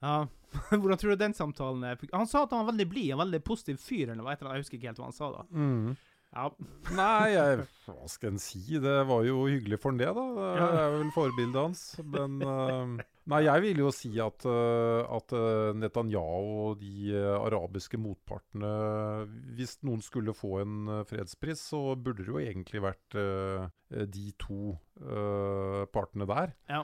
Ja, 0.02 0.28
Hvordan 0.72 0.98
tror 0.98 1.12
du 1.14 1.20
den 1.20 1.34
samtalen 1.36 1.84
er? 1.86 2.00
Han 2.14 2.28
sa 2.30 2.44
at 2.46 2.54
han 2.56 2.64
var 2.66 2.72
veldig 2.72 2.88
blid, 2.90 3.12
en 3.14 3.20
veldig 3.22 3.42
positiv 3.46 3.82
fyr, 3.84 4.10
eller 4.14 4.24
hva 4.26 4.34
heter? 4.36 4.48
Jeg 4.56 4.64
husker 4.64 4.80
ikke 4.80 4.90
helt 4.94 5.02
hva 5.04 5.10
han 5.10 5.18
sa 5.18 5.32
da. 5.36 5.44
Mm. 5.52 5.98
Ja, 6.30 6.46
Nei, 7.00 7.30
jeg, 7.34 7.64
hva 7.90 8.08
skal 8.10 8.32
en 8.36 8.42
si? 8.42 8.62
Det 8.82 8.96
var 9.10 9.24
jo 9.28 9.44
hyggelig 9.50 9.80
for 9.82 9.92
han 9.92 10.00
det, 10.02 10.10
da. 10.16 10.26
Det 10.40 10.70
er 10.86 10.96
vel 10.96 11.12
forbildet 11.16 11.60
hans. 11.60 11.84
Men 12.06 12.40
eh, 12.46 13.06
Nei, 13.30 13.44
jeg 13.46 13.62
vil 13.62 13.82
jo 13.84 13.90
si 13.94 14.10
at, 14.24 14.46
eh, 14.50 15.02
at 15.06 15.34
eh, 15.38 15.72
Netanyahu 15.78 16.54
og 16.70 16.80
de 16.82 17.12
eh, 17.14 17.36
arabiske 17.38 18.00
motpartene 18.02 18.72
Hvis 19.58 19.78
noen 19.86 20.02
skulle 20.02 20.34
få 20.34 20.64
en 20.64 20.90
fredspris, 21.10 21.62
så 21.70 21.94
burde 21.94 22.24
det 22.24 22.32
jo 22.32 22.42
egentlig 22.42 22.82
vært 22.84 23.18
de 24.10 24.26
to 24.42 24.74
partene 25.94 26.28
der. 26.30 26.52
Ja. 26.70 26.82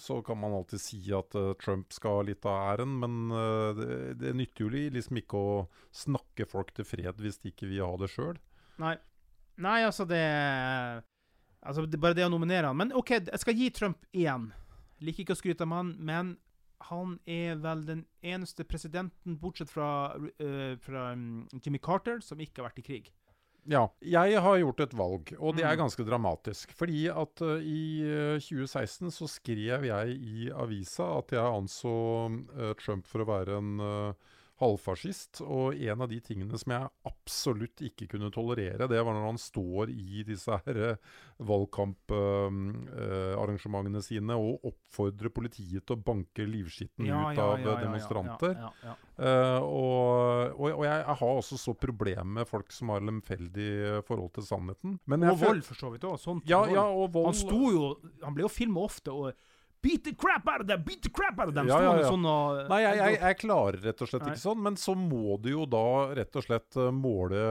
Så 0.00 0.18
kan 0.26 0.38
man 0.40 0.54
alltid 0.56 0.82
si 0.82 1.00
at 1.14 1.34
Trump 1.62 1.92
skal 1.94 2.20
ha 2.20 2.26
litt 2.26 2.46
av 2.48 2.72
æren, 2.72 2.94
men 3.02 3.34
det, 3.78 3.98
det 4.22 4.34
nytter 4.38 4.64
jo 4.64 4.70
liksom 4.96 5.20
ikke 5.20 5.42
å 5.42 5.58
snakke 5.94 6.48
folk 6.48 6.72
til 6.76 6.88
fred 6.88 7.20
hvis 7.22 7.40
de 7.42 7.52
ikke 7.52 7.68
vil 7.70 7.84
ha 7.84 7.92
det 8.00 8.10
sjøl. 8.12 8.38
Nei. 8.82 8.96
Nei, 9.58 9.80
altså 9.86 10.06
det 10.08 10.24
Altså, 11.58 11.84
det, 11.90 11.98
bare 12.00 12.14
det 12.14 12.26
å 12.26 12.30
nominere 12.30 12.70
han. 12.70 12.78
Men 12.78 12.94
OK, 12.96 13.16
jeg 13.18 13.42
skal 13.42 13.56
gi 13.58 13.70
Trump 13.74 14.04
én. 14.14 14.50
Liker 15.00 15.24
ikke 15.24 15.36
å 15.36 15.40
skryte 15.40 15.66
av 15.66 15.74
han, 15.76 15.94
men 15.98 16.36
han 16.88 17.18
er 17.26 17.56
vel 17.58 17.84
den 17.86 18.04
eneste 18.22 18.64
presidenten, 18.64 19.36
bortsett 19.42 19.70
fra, 19.70 20.14
uh, 20.16 20.74
fra 20.82 21.12
um, 21.12 21.46
Jimmy 21.64 21.78
Carter, 21.82 22.20
som 22.22 22.38
ikke 22.38 22.62
har 22.62 22.70
vært 22.70 22.78
i 22.82 22.86
krig. 22.86 23.08
Ja. 23.68 23.82
Jeg 24.00 24.40
har 24.40 24.56
gjort 24.62 24.80
et 24.80 24.94
valg, 24.96 25.32
og 25.38 25.56
det 25.58 25.64
er 25.66 25.74
Mm. 25.76 25.82
ganske 25.82 26.04
dramatisk. 26.06 26.70
Fordi 26.78 27.06
at 27.10 27.42
uh, 27.42 27.58
i 27.60 28.00
eh, 28.06 28.38
2016 28.40 29.10
så 29.12 29.28
skrev 29.28 29.84
jeg 29.84 30.14
i 30.16 30.48
avisa 30.54 31.18
at 31.18 31.32
jeg 31.32 31.42
anså 31.44 31.92
uh, 32.56 32.72
Trump 32.80 33.06
for 33.06 33.20
å 33.20 33.28
være 33.28 33.58
en 33.58 33.80
eh, 33.80 34.14
halvfascist. 34.60 35.40
Og 35.44 35.74
en 35.74 36.00
av 36.04 36.08
de 36.10 36.20
tingene 36.24 36.58
som 36.60 36.72
jeg 36.74 36.88
absolutt 37.08 37.80
ikke 37.84 38.06
kunne 38.14 38.30
tolerere, 38.34 38.88
det 38.90 39.04
var 39.04 39.14
når 39.14 39.26
han 39.28 39.40
står 39.40 39.84
i 39.92 40.24
disse 40.26 40.52
her 40.64 40.76
eh, 40.92 40.98
valgkamparrangementene 41.48 44.02
sine 44.04 44.34
og 44.38 44.60
oppfordrer 44.68 45.28
politiet 45.34 45.82
til 45.86 45.94
å 45.96 46.02
banke 46.02 46.42
livskitten 46.48 47.06
ut 47.08 47.38
av 47.38 47.60
eh, 47.60 47.80
demonstranter. 47.84 48.54
Ja, 48.58 48.70
ja, 48.82 48.88
ja. 48.90 48.94
Uh, 49.18 49.58
og, 49.66 50.54
og, 50.54 50.68
og 50.76 50.84
jeg, 50.86 50.98
jeg 51.02 51.16
har 51.20 51.32
også 51.40 51.56
så 51.58 51.72
problemer 51.74 52.38
med 52.38 52.46
folk 52.46 52.70
som 52.70 52.92
har 52.94 53.02
lemfeldig 53.02 53.70
eh, 53.88 53.98
forhold 54.06 54.30
til 54.36 54.44
sannheten. 54.46 54.94
Men 55.10 55.26
Og 55.26 55.40
vold, 55.40 55.62
for 55.66 55.74
så 55.78 55.90
vidt 55.90 56.04
òg. 56.06 56.18
Ja, 56.46 56.62
ja, 56.70 56.84
vold 56.86 57.26
Han 57.26 57.34
sto 57.36 57.70
jo 57.74 57.98
Han 58.22 58.34
ble 58.36 58.42
jo 58.46 58.50
filma 58.52 58.80
ofte 58.86 59.10
og 59.10 59.34
Beat 59.80 60.04
the 60.04 60.14
crap 60.18 60.48
out 60.48 60.62
of 60.62 60.66
them! 60.66 60.82
Beat 60.82 61.02
the 61.02 61.10
crap 61.10 61.38
out 61.38 61.48
of 61.48 61.54
them! 61.54 61.68
Ja, 61.70 61.78
ja, 61.82 61.92
ja. 62.00 62.08
sånn 62.10 62.24
og 62.26 62.64
Nei, 62.70 62.80
jeg, 62.82 62.98
jeg, 62.98 63.18
jeg 63.22 63.38
klarer 63.44 63.78
rett 63.86 64.02
og 64.02 64.10
slett 64.10 64.24
Nei. 64.26 64.32
ikke 64.34 64.42
sånn. 64.42 64.60
Men 64.66 64.78
så 64.80 64.94
må 64.98 65.38
du 65.42 65.52
jo 65.52 65.66
da 65.70 65.84
rett 66.18 66.38
og 66.38 66.46
slett 66.46 66.78
eh, 66.78 66.90
måle 66.94 67.42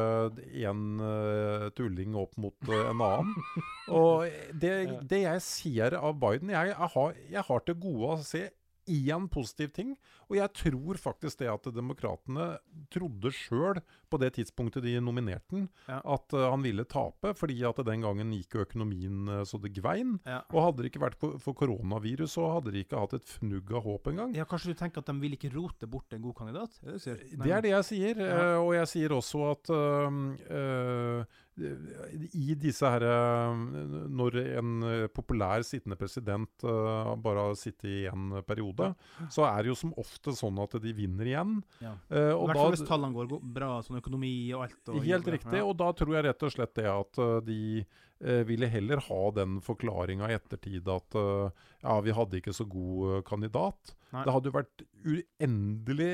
en 0.67 0.84
uh, 1.00 1.67
tulling 1.77 2.17
opp 2.19 2.36
mot 2.41 2.72
uh, 2.72 2.75
en 2.89 3.03
annen. 3.07 3.34
Og 4.01 4.27
det, 4.60 4.74
det 5.07 5.22
jeg 5.24 5.43
ser 5.46 5.93
av 5.96 6.17
Biden 6.19 6.50
Jeg, 6.51 6.74
jeg, 6.74 6.89
har, 6.91 7.19
har 7.48 7.62
til 7.63 7.77
gode 7.79 8.17
å 8.17 8.25
se 8.27 8.43
én 8.88 9.27
positiv 9.32 9.72
ting. 9.75 9.96
Og 10.29 10.38
jeg 10.39 10.51
tror 10.58 10.98
faktisk 11.00 11.39
det 11.39 11.48
at 11.51 11.70
demokratene 11.75 12.58
trodde 12.94 13.32
sjøl, 13.36 13.82
på 14.08 14.20
det 14.22 14.34
tidspunktet 14.38 14.84
de 14.86 14.94
nominerte 15.03 15.51
den, 15.51 15.65
Ja. 15.88 16.00
at 16.03 16.34
uh, 16.34 16.46
han 16.51 16.63
ville 16.63 16.86
tape. 16.88 17.34
Fordi 17.36 17.58
at 17.67 17.79
den 17.86 18.01
gangen 18.01 18.32
gikk 18.32 18.56
økonomien 18.63 19.27
uh, 19.27 19.44
så 19.44 19.60
det 19.62 19.74
gvein. 19.75 20.17
Ja. 20.25 20.41
Og 20.53 20.63
hadde 20.70 20.84
det 20.86 20.91
ikke 20.94 21.03
vært 21.03 21.17
for 21.20 21.38
for 21.44 21.53
koronavirus, 21.53 22.36
så 22.38 22.48
hadde 22.56 22.72
de 22.72 22.84
ikke 22.86 23.00
hatt 23.00 23.13
et 23.17 23.27
fnugg 23.27 23.72
av 23.75 23.84
håp 23.84 24.08
engang. 24.12 24.36
Ja, 24.36 24.46
Kanskje 24.48 24.72
du 24.74 24.79
tenker 24.79 25.03
at 25.03 25.10
de 25.12 25.15
vil 25.20 25.36
ikke 25.36 25.51
rote 25.53 25.88
bort 25.88 26.12
en 26.15 26.22
god 26.24 26.36
kandidat? 26.39 26.79
Det, 26.82 27.01
Det 27.03 27.51
er 27.51 27.62
det 27.62 27.74
jeg 27.75 27.84
sier. 27.91 28.24
Ja. 28.24 28.38
Uh, 28.58 28.67
og 28.67 28.74
jeg 28.79 28.88
sier 28.94 29.15
også 29.17 29.44
at 29.51 29.74
i 31.57 32.55
disse 32.59 32.85
her 32.85 33.03
øh, 33.07 33.61
Når 34.13 34.37
en 34.59 34.83
øh, 34.83 35.07
populær 35.09 35.63
sittende 35.65 35.97
president 35.97 36.63
øh, 36.63 37.13
bare 37.23 37.47
har 37.47 37.55
sittet 37.57 37.89
i 37.89 38.05
en 38.11 38.43
periode, 38.47 38.93
så 39.29 39.47
er 39.49 39.63
det 39.63 39.71
jo 39.71 39.77
som 39.79 39.93
ofte 39.97 40.35
sånn 40.37 40.59
at 40.61 40.77
de 40.83 40.93
vinner 40.93 41.29
igjen. 41.29 41.57
Ja. 41.81 41.95
Eh, 42.09 42.33
I 42.33 42.49
hvert 42.49 42.61
fall 42.61 42.75
hvis 42.75 42.85
tallene 42.87 43.17
går 43.17 43.39
bra, 43.41 43.71
sånn 43.85 44.01
økonomi 44.01 44.33
og 44.55 44.67
alt. 44.67 44.93
Og 44.93 45.05
helt 45.05 45.31
riktig. 45.37 45.63
Og 45.63 45.73
da 45.79 45.91
tror 45.97 46.17
jeg 46.17 46.27
rett 46.29 46.45
og 46.47 46.53
slett 46.53 46.75
det 46.77 46.89
at 46.91 47.23
de 47.47 47.61
ville 48.17 48.65
heller 48.65 48.97
ha 49.05 49.19
den 49.29 49.59
forklaringa 49.61 50.31
i 50.31 50.33
ettertid 50.33 50.87
at 50.89 51.17
ja, 51.17 51.99
vi 52.01 52.15
hadde 52.17 52.39
ikke 52.39 52.55
så 52.57 52.65
god 52.65 53.21
kandidat. 53.27 53.93
Nei. 54.09 54.23
Det 54.25 54.33
hadde 54.33 54.49
jo 54.49 54.55
vært 54.55 54.85
uendelig 55.05 56.13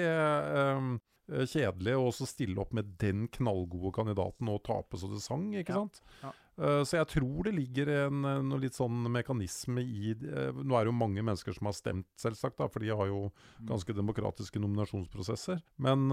kjedelig 1.30 1.94
å 1.96 2.08
også 2.10 2.27
stille 2.27 2.60
opp 2.60 2.74
med 2.74 2.98
den 3.00 3.27
knallgode 3.27 3.94
kandidaten 3.96 4.50
og 4.50 4.63
tape 4.63 4.98
så 5.00 5.10
det 5.12 5.22
sang, 5.24 5.51
ikke 5.53 5.70
Ja. 5.70 5.84
sant? 5.84 6.01
Ja. 6.22 6.32
Eh, 6.60 6.83
så 6.86 7.00
jeg 7.00 7.07
tror 7.15 7.48
det 7.48 7.53
ligger 7.55 7.89
en, 8.05 8.19
eh, 8.29 8.41
noe 8.45 8.62
litt 8.62 8.75
sånn 8.77 9.07
mekanisme 9.10 9.81
i 9.81 10.12
eh, 10.13 10.51
Nå 10.53 10.75
er 10.77 10.86
det 10.86 10.91
jo 10.91 10.98
mange 11.00 11.24
mennesker 11.25 11.55
som 11.55 11.65
har 11.65 11.74
stemt, 11.74 12.05
selvsagt, 12.22 12.60
da, 12.60 12.67
for 12.69 12.83
de 12.83 12.91
har 12.93 13.07
jo 13.10 13.24
Mm. 13.63 13.67
ganske 13.69 13.93
demokratiske 13.95 14.60
nominasjonsprosesser. 14.60 15.62
Men, 15.81 16.07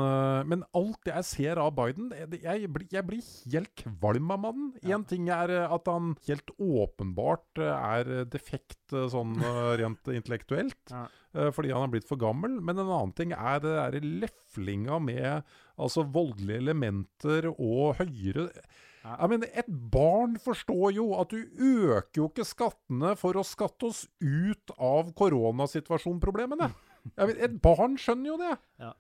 men 0.49 0.63
alt 0.77 1.09
jeg 1.09 1.25
ser 1.27 1.59
av 1.59 1.73
Biden 1.75 2.11
jeg, 2.13 2.69
jeg 2.93 3.05
blir 3.07 3.25
helt 3.53 3.73
kvalm 3.81 4.31
av 4.31 4.41
mannen. 4.45 4.69
Én 4.85 5.05
ting 5.09 5.29
er 5.29 5.51
at 5.67 5.89
han 5.91 6.15
helt 6.29 6.53
åpenbart 6.61 7.59
er 7.59 8.25
defekt 8.31 8.93
sånn 8.93 9.35
rent 9.81 10.07
intellektuelt. 10.15 10.79
Ja. 10.91 11.07
fordi 11.55 11.71
han 11.73 11.85
er 11.87 11.93
blitt 11.93 12.09
for 12.09 12.19
gammel. 12.21 12.61
Men 12.61 12.79
en 12.79 12.91
annen 12.91 13.15
ting 13.17 13.33
er 13.33 13.61
det 13.63 13.75
der 13.75 14.01
leflinga 14.07 15.01
med 15.03 15.43
altså 15.79 16.05
voldelige 16.07 16.59
elementer 16.63 17.51
og 17.53 17.99
høyere 18.01 18.51
Ja. 18.55 18.63
Jeg 19.05 19.31
mener, 19.33 19.49
Et 19.57 19.69
barn 19.91 20.35
forstår 20.39 20.93
jo 20.93 21.07
at 21.21 21.31
du 21.33 21.39
øker 21.41 22.21
jo 22.21 22.27
ikke 22.29 22.45
skattene 22.45 23.15
for 23.17 23.39
å 23.41 23.45
skatte 23.47 23.89
oss 23.89 24.03
ut 24.21 24.75
av 24.77 25.13
koronasituasjonproblemene. 25.17 26.71
Et 27.47 27.55
barn 27.65 27.97
skjønner 27.97 28.35
jo 28.35 28.41
det. 28.43 28.57
Nei, 28.81 28.93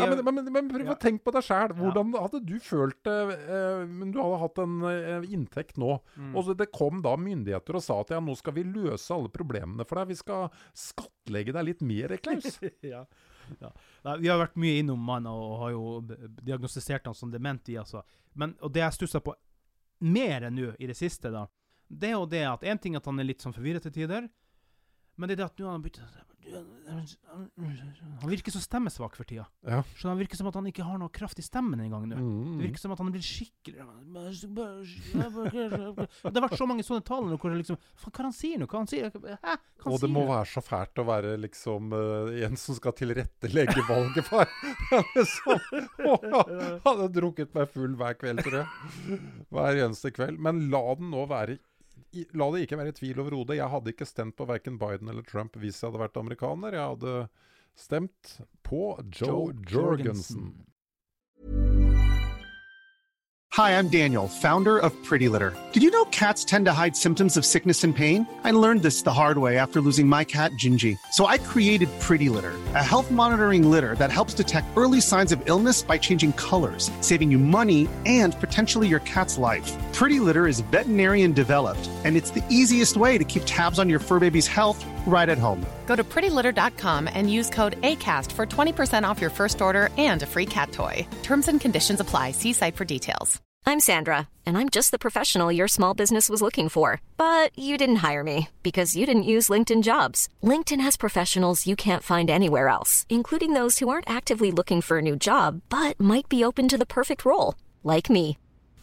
Ja, 0.00 0.06
men, 0.08 0.22
men, 0.24 0.46
men 0.54 0.68
prøv 0.72 0.86
Ja. 0.88 0.94
å 0.94 0.98
tenke 0.98 1.20
på 1.26 1.34
deg 1.36 1.44
sjæl. 1.44 1.74
Hvordan 1.76 2.14
hadde 2.16 2.40
du 2.48 2.54
følt 2.64 2.96
det 3.04 3.16
eh, 3.44 3.82
du 4.08 4.16
hadde 4.22 4.38
hatt 4.40 4.58
en 4.64 4.78
eh, 4.88 5.26
inntekt 5.36 5.76
nå, 5.76 5.98
Mm. 6.16 6.32
og 6.34 6.46
så 6.46 6.56
det 6.56 6.70
kom 6.72 7.02
da 7.04 7.12
myndigheter 7.20 7.76
og 7.76 7.84
sa 7.84 8.00
at 8.00 8.14
ja, 8.16 8.20
nå 8.24 8.34
skal 8.40 8.56
vi 8.56 8.64
løse 8.64 9.12
alle 9.12 9.28
problemene 9.28 9.84
for 9.84 10.00
deg. 10.00 10.08
Vi 10.14 10.16
skal 10.22 10.48
skattlegge 10.72 11.52
deg 11.52 11.68
litt 11.68 11.84
mer, 11.84 12.16
Klaus. 12.24 12.56
ja. 12.82 13.04
Ja. 13.62 13.72
Nei, 14.06 14.16
vi 14.22 14.30
har 14.30 14.40
vært 14.40 14.58
mye 14.60 14.80
innom 14.80 15.02
mannen 15.02 15.32
og 15.32 15.58
har 15.62 15.74
jo 15.74 15.84
diagnostisert 16.42 17.06
han 17.08 17.16
som 17.16 17.30
dement. 17.32 17.68
altså. 17.78 18.02
Men, 18.34 18.54
og 18.60 18.72
det 18.74 18.82
jeg 18.84 18.98
stusser 18.98 19.24
på 19.24 19.34
mer 20.06 20.48
enn 20.48 20.58
nå 20.58 20.74
i 20.78 20.88
det 20.90 20.96
siste, 20.98 21.32
da, 21.32 21.46
det 21.88 22.10
er 22.10 22.16
jo 22.18 22.26
det 22.28 22.42
at 22.48 22.64
en 22.66 22.78
ting 22.82 22.94
er 22.94 23.00
at 23.00 23.08
han 23.08 23.22
er 23.22 23.28
litt 23.28 23.44
sånn 23.44 23.54
forvirret 23.56 23.86
til 23.86 23.94
tider, 23.94 24.28
men 25.16 25.28
det 25.28 25.36
er 25.36 25.44
det 25.44 25.50
at 25.50 25.60
nå 25.60 25.68
har 25.68 25.78
han 25.78 25.84
begynt 25.84 26.02
Han 26.46 28.30
virker 28.30 28.54
så 28.54 28.60
stemmesvak 28.62 29.16
for 29.18 29.24
tida. 29.28 29.46
Ja. 29.66 29.82
Så 29.98 30.08
han 30.08 30.18
virker 30.18 30.38
som 30.38 30.46
at 30.50 30.54
han 30.58 30.66
ikke 30.70 30.84
har 30.86 30.98
noe 31.00 31.10
kraft 31.12 31.38
i 31.40 31.44
stemmen 31.44 31.80
engang 31.82 32.06
nå. 32.10 32.16
Mm. 32.20 32.56
Det 32.58 32.68
virker 32.68 32.82
som 32.82 32.94
at 32.94 33.00
han 33.02 33.10
blir 33.14 33.24
skikkelig 33.24 33.82
Det 35.26 36.34
har 36.36 36.44
vært 36.46 36.58
så 36.60 36.68
mange 36.68 36.86
sånne 36.86 37.04
taler 37.06 37.28
nå 37.32 37.38
hvor 37.40 37.52
det 37.52 37.60
liksom 37.62 37.80
hva 38.06 38.10
han 38.22 38.36
sier 38.36 38.60
nå? 38.62 38.68
Hva 38.70 38.82
han 38.82 38.90
sier? 38.90 39.10
Hæ? 39.10 39.12
Hva 39.16 39.56
han 39.56 39.92
Og 39.92 39.98
det 39.98 40.06
sier 40.06 40.14
må 40.14 40.22
nå? 40.24 40.30
være 40.32 40.48
så 40.52 40.62
fælt 40.64 41.02
å 41.02 41.06
være 41.10 41.36
liksom 41.42 41.82
uh, 41.94 42.32
en 42.46 42.56
som 42.60 42.78
skal 42.78 42.96
tilrettelegge 42.96 43.86
valget 43.90 44.24
for 44.26 44.44
Han 46.06 46.82
hadde 46.86 47.12
drukket 47.16 47.54
meg 47.56 47.70
full 47.72 47.94
hver 47.98 48.14
kveld, 48.20 48.42
tror 48.46 48.60
jeg. 48.62 49.20
Hver 49.52 49.80
eneste 49.86 50.12
kveld. 50.14 50.38
Men 50.42 50.66
la 50.72 50.82
den 50.98 51.10
nå 51.12 51.26
være 51.30 51.58
La 52.38 52.50
det 52.54 52.66
ikke 52.66 52.78
være 52.80 52.92
i 52.94 52.96
tvil 53.00 53.20
overhodet. 53.22 53.58
Jeg 53.58 53.72
hadde 53.72 53.92
ikke 53.92 54.08
stemt 54.08 54.36
på 54.38 54.46
verken 54.48 54.78
Biden 54.80 55.10
eller 55.12 55.26
Trump 55.26 55.58
hvis 55.60 55.82
jeg 55.82 55.90
hadde 55.90 56.04
vært 56.04 56.20
amerikaner. 56.20 56.78
Jeg 56.78 56.94
hadde 56.94 57.16
stemt 57.76 58.38
på 58.64 58.94
Joe, 59.20 59.52
Jorgensen. 59.72 60.54
Hi, 63.56 63.78
I'm 63.78 63.88
Daniel, 63.88 64.28
founder 64.28 64.76
of 64.76 64.92
Pretty 65.02 65.28
Litter. 65.28 65.56
Did 65.72 65.82
you 65.82 65.90
know 65.90 66.04
cats 66.06 66.44
tend 66.44 66.66
to 66.66 66.74
hide 66.74 66.94
symptoms 66.94 67.38
of 67.38 67.44
sickness 67.46 67.84
and 67.84 67.96
pain? 67.96 68.26
I 68.44 68.50
learned 68.50 68.82
this 68.82 69.00
the 69.00 69.14
hard 69.14 69.38
way 69.38 69.56
after 69.56 69.80
losing 69.80 70.06
my 70.06 70.24
cat, 70.24 70.50
Gingy. 70.62 70.98
So 71.12 71.24
I 71.24 71.38
created 71.38 71.88
Pretty 71.98 72.28
Litter, 72.28 72.52
a 72.74 72.84
health 72.84 73.10
monitoring 73.10 73.70
litter 73.70 73.94
that 73.94 74.12
helps 74.12 74.34
detect 74.34 74.66
early 74.76 75.00
signs 75.00 75.32
of 75.32 75.40
illness 75.48 75.80
by 75.80 75.96
changing 75.96 76.34
colors, 76.34 76.90
saving 77.00 77.30
you 77.30 77.38
money 77.38 77.88
and 78.04 78.38
potentially 78.56 78.88
your 78.88 79.00
cat's 79.00 79.36
life. 79.36 79.70
Pretty 79.92 80.18
Litter 80.18 80.46
is 80.46 80.60
veterinarian 80.72 81.32
developed, 81.34 81.90
and 82.04 82.16
it's 82.16 82.30
the 82.30 82.44
easiest 82.48 82.96
way 82.96 83.18
to 83.18 83.24
keep 83.24 83.42
tabs 83.44 83.78
on 83.78 83.90
your 83.90 83.98
fur 83.98 84.18
baby's 84.18 84.46
health 84.46 84.82
right 85.06 85.28
at 85.28 85.36
home. 85.36 85.60
Go 85.86 85.94
to 85.94 86.02
prettylitter.com 86.02 87.06
and 87.12 87.30
use 87.30 87.50
code 87.50 87.78
ACAST 87.82 88.32
for 88.32 88.46
20% 88.46 89.04
off 89.08 89.20
your 89.20 89.30
first 89.30 89.60
order 89.60 89.90
and 89.98 90.22
a 90.22 90.26
free 90.26 90.46
cat 90.46 90.72
toy. 90.72 91.06
Terms 91.22 91.48
and 91.48 91.60
conditions 91.60 92.00
apply. 92.00 92.32
See 92.32 92.54
site 92.54 92.76
for 92.76 92.86
details. 92.86 93.42
I'm 93.68 93.80
Sandra, 93.80 94.28
and 94.46 94.56
I'm 94.56 94.70
just 94.70 94.90
the 94.90 95.04
professional 95.06 95.52
your 95.52 95.68
small 95.68 95.92
business 95.92 96.30
was 96.30 96.40
looking 96.40 96.70
for. 96.70 97.02
But 97.18 97.50
you 97.58 97.76
didn't 97.76 98.04
hire 98.08 98.24
me 98.24 98.48
because 98.62 98.96
you 98.96 99.04
didn't 99.04 99.32
use 99.34 99.50
LinkedIn 99.50 99.82
jobs. 99.82 100.28
LinkedIn 100.42 100.80
has 100.80 100.96
professionals 100.96 101.66
you 101.66 101.76
can't 101.76 102.02
find 102.02 102.30
anywhere 102.30 102.68
else, 102.68 103.04
including 103.10 103.52
those 103.52 103.80
who 103.80 103.90
aren't 103.90 104.08
actively 104.18 104.50
looking 104.50 104.80
for 104.80 104.96
a 104.98 105.06
new 105.08 105.16
job 105.16 105.60
but 105.68 106.00
might 106.00 106.28
be 106.30 106.42
open 106.42 106.68
to 106.68 106.78
the 106.78 106.92
perfect 106.98 107.26
role, 107.26 107.54
like 107.84 108.08
me. 108.08 108.38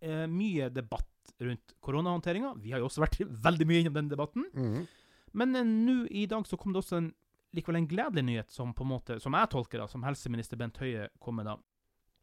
Eh, 0.00 0.26
mye 0.30 0.68
debatt 0.72 1.34
rundt 1.40 1.74
koronahåndteringa. 1.80 2.54
Vi 2.60 2.72
har 2.72 2.82
jo 2.82 2.90
også 2.90 3.04
vært 3.04 3.20
veldig 3.46 3.68
mye 3.68 3.84
innom 3.84 3.98
den 4.00 4.12
debatten. 4.12 4.46
Mhm. 4.54 4.86
Men 5.32 5.56
eh, 5.56 5.66
nå 5.66 6.04
i 6.10 6.26
dag 6.26 6.46
så 6.46 6.58
kom 6.58 6.74
det 6.74 6.82
også 6.82 6.98
en, 6.98 7.10
likevel 7.56 7.80
en 7.80 7.90
gledelig 7.90 8.26
nyhet, 8.26 8.52
som 8.52 8.74
på 8.74 8.86
en 8.86 8.92
måte, 8.94 9.18
som 9.22 9.34
jeg 9.36 9.50
tolker 9.52 9.82
da, 9.82 9.88
som 9.90 10.04
helseminister 10.06 10.58
Bent 10.60 10.80
Høie 10.82 11.08
kom 11.22 11.38
med 11.40 11.50
da. 11.50 11.56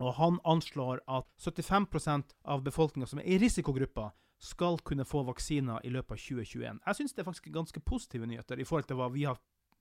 Og 0.04 0.14
han 0.20 0.38
anslår 0.46 1.02
at 1.10 1.30
75% 1.42 2.36
av 2.46 2.64
befolkninga 2.66 3.10
som 3.10 3.22
er 3.24 3.32
i 3.34 3.40
risikogruppa, 3.42 4.12
skal 4.38 4.78
kunne 4.86 5.06
få 5.06 5.24
vaksiner 5.26 5.82
i 5.82 5.90
løpet 5.90 6.14
av 6.14 6.20
2021. 6.22 6.82
Jeg 6.86 6.98
syns 7.00 7.16
det 7.16 7.24
er 7.24 7.26
faktisk 7.26 7.48
ganske 7.56 7.82
positive 7.82 8.28
nyheter 8.30 8.60
i 8.62 8.66
forhold 8.70 8.86
til 8.86 9.00
hva 9.00 9.08
vi 9.10 9.24
har 9.26 9.40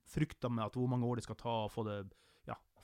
frykta 0.09 0.48
med 0.48 0.64
at 0.64 0.78
hvor 0.78 0.88
mange 0.88 1.04
år 1.04 1.20
det 1.20 1.26
skal 1.26 1.37
ta 1.37 1.56
å 1.66 1.72
få 1.72 1.85
det 1.85 1.98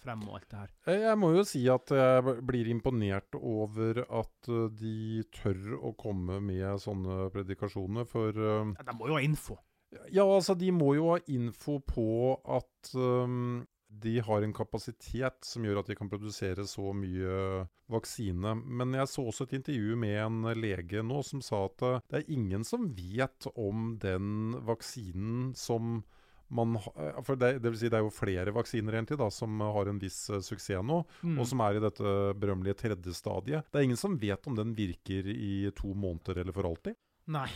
frem 0.03 0.23
og 0.29 0.39
alt 0.39 0.49
det 0.51 0.61
her. 0.63 0.71
Eh, 0.91 1.01
Jeg 1.07 1.19
må 1.21 1.33
jo 1.37 1.45
si 1.47 1.63
at 1.71 1.93
jeg 1.95 2.37
blir 2.49 2.71
imponert 2.73 3.35
over 3.39 4.03
at 4.05 4.51
eh, 4.51 4.69
de 4.79 5.25
tør 5.35 5.77
å 5.81 5.95
komme 5.99 6.41
med 6.45 6.81
sånne 6.83 7.29
predikasjoner, 7.35 8.09
for 8.09 8.31
eh, 8.37 8.73
Ja, 8.79 8.87
De 8.91 8.97
må 8.99 9.11
jo 9.11 9.19
ha 9.19 9.23
info. 9.25 9.59
Ja, 10.09 10.25
altså, 10.25 10.55
de 10.57 10.71
må 10.73 10.95
jo 10.97 11.11
ha 11.13 11.19
info 11.29 11.77
på 11.85 12.07
at 12.49 12.95
um, 12.97 13.61
de 13.93 14.15
har 14.25 14.41
en 14.41 14.55
kapasitet 14.57 15.45
som 15.45 15.67
gjør 15.67 15.83
at 15.83 15.91
de 15.91 15.97
kan 15.99 16.09
produsere 16.09 16.65
så 16.65 16.95
mye 16.97 17.67
vaksine. 17.93 18.55
Men 18.65 18.97
jeg 18.97 19.11
så 19.13 19.27
også 19.29 19.45
et 19.45 19.59
intervju 19.59 19.99
med 20.01 20.17
en 20.23 20.49
lege 20.57 21.05
nå 21.05 21.21
som 21.29 21.45
sa 21.45 21.67
at 21.69 21.85
det 22.09 22.23
er 22.23 22.33
ingen 22.33 22.65
som 22.65 22.89
vet 22.97 23.51
om 23.53 23.99
den 24.01 24.57
vaksinen 24.65 25.53
som 25.61 25.99
man 26.53 26.77
eh, 26.77 27.19
For 27.25 27.35
det, 27.41 27.55
det 27.65 27.73
vil 27.73 27.79
si 27.81 27.89
det 27.89 27.99
er 27.99 28.05
jo 28.05 28.13
flere 28.13 28.53
vaksiner 28.55 28.99
egentlig 28.99 29.19
da, 29.21 29.31
som 29.33 29.59
har 29.65 29.89
en 29.91 29.99
viss 30.03 30.21
uh, 30.31 30.39
suksess 30.45 30.85
nå, 30.85 31.01
Mm. 31.25 31.39
og 31.41 31.47
som 31.49 31.61
er 31.65 31.79
i 31.79 31.83
dette 31.85 32.13
berømmelige 32.39 32.77
tredje 32.85 33.15
stadiet. 33.17 33.65
Det 33.73 33.81
er 33.81 33.89
ingen 33.89 34.01
som 34.01 34.19
vet 34.21 34.47
om 34.51 34.57
den 34.59 34.75
virker 34.77 35.27
i 35.33 35.71
to 35.77 35.95
måneder 35.95 36.43
eller 36.45 36.53
for 36.57 36.69
alltid. 36.69 36.97
Nei. 37.33 37.49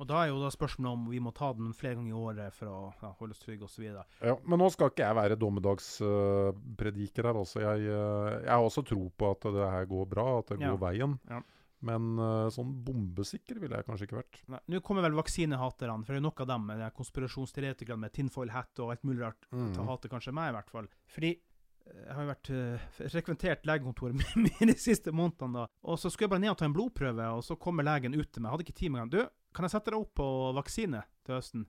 Og 0.00 0.06
da 0.08 0.22
er 0.24 0.30
jo 0.32 0.40
da 0.42 0.48
spørsmålet 0.50 0.96
om 0.96 1.02
vi 1.12 1.20
må 1.22 1.30
ta 1.36 1.52
den 1.54 1.70
flere 1.78 1.94
ganger 1.94 2.10
i 2.10 2.18
året 2.18 2.54
for 2.56 2.66
å 2.66 2.78
ja, 3.02 3.10
holde 3.20 3.36
oss 3.36 3.42
trygge 3.44 3.68
osv. 3.68 3.84
Ja, 4.24 4.32
men 4.42 4.58
nå 4.58 4.66
skal 4.72 4.90
ikke 4.90 5.04
jeg 5.04 5.14
være 5.20 5.36
dommedagsprediker 5.38 7.28
her. 7.28 7.38
Altså. 7.42 7.60
Jeg, 7.62 7.86
uh, 7.92 8.40
jeg 8.42 8.50
har 8.52 8.64
også 8.66 8.82
tro 8.88 9.04
på 9.14 9.30
at 9.34 9.46
det 9.54 9.68
her 9.76 9.86
går 9.90 10.08
bra, 10.10 10.26
at 10.40 10.48
det 10.54 10.60
Ja. 10.60 10.70
går 10.74 10.80
veien. 10.88 11.18
Ja. 11.30 11.40
Men 11.82 12.12
eh, 12.22 12.48
sånn 12.54 12.72
bombesikker 12.86 13.58
ville 13.58 13.74
jeg 13.80 13.86
kanskje 13.88 14.06
ikke 14.06 14.18
vært. 14.20 14.36
Nei, 14.52 14.60
Nå 14.70 14.80
kommer 14.86 15.02
vel 15.02 15.16
vaksinehaterne, 15.18 16.04
for 16.06 16.14
det 16.14 16.20
er 16.20 16.26
nok 16.28 16.42
av 16.44 16.50
dem, 16.52 16.66
med 16.70 16.84
konspirasjonsteoretikerne 16.94 18.04
med 18.04 18.12
tinfoil 18.14 18.52
hat 18.54 18.78
og 18.84 18.92
alt 18.94 19.02
mulig 19.08 19.24
rart, 19.24 19.48
Mm. 19.52 19.72
til 19.74 19.82
å 19.82 19.88
hate 19.90 20.08
kanskje 20.12 20.32
meg, 20.36 20.52
i 20.52 20.56
hvert 20.56 20.70
fall. 20.70 20.86
Fordi 21.10 21.32
eh, 21.32 21.98
jeg 22.06 22.14
har 22.14 22.22
jo 22.22 22.30
vært 22.30 22.50
uh, 22.54 22.86
frekventert 23.10 23.66
legekontoret 23.66 24.14
mine 24.46 24.70
de 24.72 24.78
siste 24.78 25.10
månedene, 25.10 25.64
da. 25.64 25.66
Og 25.82 25.98
så 25.98 26.08
skulle 26.10 26.28
jeg 26.30 26.34
bare 26.36 26.44
ned 26.46 26.54
og 26.54 26.58
ta 26.62 26.68
en 26.70 26.76
blodprøve, 26.76 27.26
og 27.36 27.42
så 27.44 27.58
kommer 27.58 27.82
legen 27.88 28.14
ut 28.14 28.30
til 28.30 28.42
meg. 28.42 28.48
Jeg 28.48 28.54
hadde 28.54 28.66
ikke 28.68 28.78
tid 28.78 28.90
med 28.94 29.00
en 29.02 29.10
gang. 29.10 29.14
Du, 29.18 29.38
kan 29.52 29.66
jeg 29.66 29.74
sette 29.74 29.90
deg 29.90 29.98
opp 30.00 30.14
på 30.22 30.28
vaksine 30.56 31.02
til 31.26 31.34
høsten? 31.40 31.66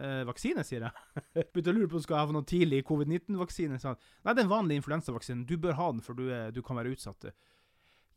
Eh, 0.00 0.22
vaksine, 0.24 0.62
sier 0.64 0.86
jeg. 0.88 1.14
Begynte 1.52 1.72
å 1.72 1.76
lure 1.76 1.90
på 1.90 1.98
om 1.98 2.00
jeg 2.00 2.06
skal 2.08 2.20
ha 2.24 2.32
noen 2.34 2.46
tidlig 2.48 2.80
covid-19-vaksine. 2.88 3.78
Sånn. 3.82 3.96
Nei, 4.24 4.32
det 4.34 4.40
er 4.42 4.46
en 4.48 4.52
vanlig 4.56 4.80
influensavaksine. 4.80 5.44
Du 5.50 5.56
bør 5.60 5.76
ha 5.78 5.88
den, 5.92 6.00
for 6.06 6.14
du, 6.18 6.28
er, 6.32 6.50
du 6.54 6.60
kan 6.64 6.78
være 6.78 6.92
utsatt. 6.94 7.28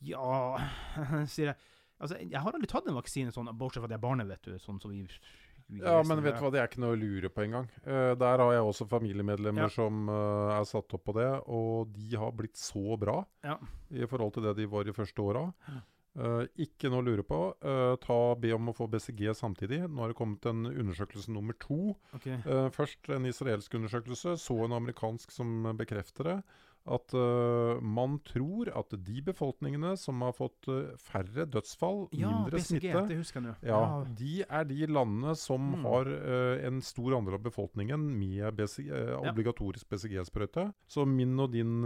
Ja 0.04 0.58
sier 1.34 1.54
jeg. 1.54 1.58
Altså, 2.04 2.18
jeg 2.20 2.36
har 2.36 2.52
aldri 2.52 2.68
tatt 2.68 2.90
en 2.90 2.98
vaksine 2.98 3.32
sånn, 3.32 3.48
bortsett 3.56 3.84
fra 3.84 3.88
at 3.88 3.96
jeg 3.96 4.02
er 4.02 4.04
barnet, 4.04 4.28
vet 4.28 4.50
du. 4.50 4.58
Sånn 4.60 4.82
som 4.84 4.92
vi, 4.92 5.06
vi 5.72 5.80
Ja, 5.80 6.02
men 6.04 6.20
vet 6.26 6.36
du 6.36 6.44
hva, 6.44 6.52
det 6.52 6.60
er 6.60 6.68
ikke 6.68 6.82
noe 6.84 6.98
å 6.98 7.00
lure 7.00 7.32
på 7.32 7.46
engang. 7.46 7.70
Uh, 7.86 8.12
der 8.20 8.44
har 8.44 8.52
jeg 8.58 8.66
også 8.68 8.90
familiemedlemmer 8.92 9.70
Ja. 9.70 9.72
som 9.72 10.10
uh, 10.12 10.52
er 10.58 10.68
satt 10.68 10.98
opp 10.98 11.06
på 11.08 11.16
det, 11.16 11.30
og 11.48 11.94
de 11.96 12.20
har 12.20 12.36
blitt 12.36 12.60
så 12.60 12.98
bra 13.00 13.22
Ja. 13.46 13.56
i 13.94 14.04
forhold 14.10 14.36
til 14.36 14.50
det 14.50 14.58
de 14.60 14.68
var 14.74 14.90
i 14.90 14.96
første 14.96 15.24
åra. 15.24 15.48
Eh, 16.14 16.44
ikke 16.62 16.92
noe 16.94 17.02
å 17.02 17.06
lure 17.08 17.24
på. 17.26 17.38
Uh, 17.66 17.96
ta, 18.02 18.18
be 18.38 18.52
om 18.54 18.70
å 18.70 18.76
få 18.78 18.86
BCG 18.92 19.32
samtidig. 19.38 19.80
Nå 19.90 20.04
har 20.04 20.12
det 20.12 20.18
kommet 20.20 20.46
en 20.46 20.68
undersøkelse 20.70 21.34
nummer 21.34 21.58
to. 21.58 21.96
Okay. 22.20 22.38
Uh, 22.46 22.68
først 22.74 23.10
en 23.16 23.26
israelsk 23.26 23.74
undersøkelse, 23.80 24.36
så 24.38 24.60
en 24.68 24.78
amerikansk 24.78 25.34
som 25.34 25.72
bekrefter 25.80 26.30
det. 26.30 26.36
At 26.86 27.14
uh, 27.16 27.80
man 27.80 28.18
tror 28.28 28.68
at 28.76 28.92
de 29.06 29.22
befolkningene 29.24 29.94
som 29.98 30.20
har 30.22 30.34
fått 30.36 30.68
uh, 30.68 30.92
færre 31.00 31.46
dødsfall, 31.48 32.10
Ja, 32.12 32.28
mindre 32.28 32.58
BCG, 32.60 32.66
smitte 32.92 33.04
det 33.08 33.18
husker 33.22 33.40
jeg 33.40 33.46
nå. 33.48 33.54
ja, 33.64 33.78
Ja. 33.80 34.04
De 34.20 34.34
er 34.44 34.64
de 34.68 34.88
landene 34.92 35.36
som 35.40 35.62
Mm. 35.64 35.86
har 35.86 36.06
uh, 36.12 36.66
en 36.68 36.82
stor 36.82 37.16
andel 37.18 37.38
av 37.38 37.44
befolkningen 37.46 38.00
med 38.20 38.56
BCG, 38.58 38.90
obligatorisk 39.32 39.88
BCG-sprøyte. 39.90 40.74
Så 40.88 41.06
min 41.08 41.40
og 41.40 41.52
din 41.54 41.82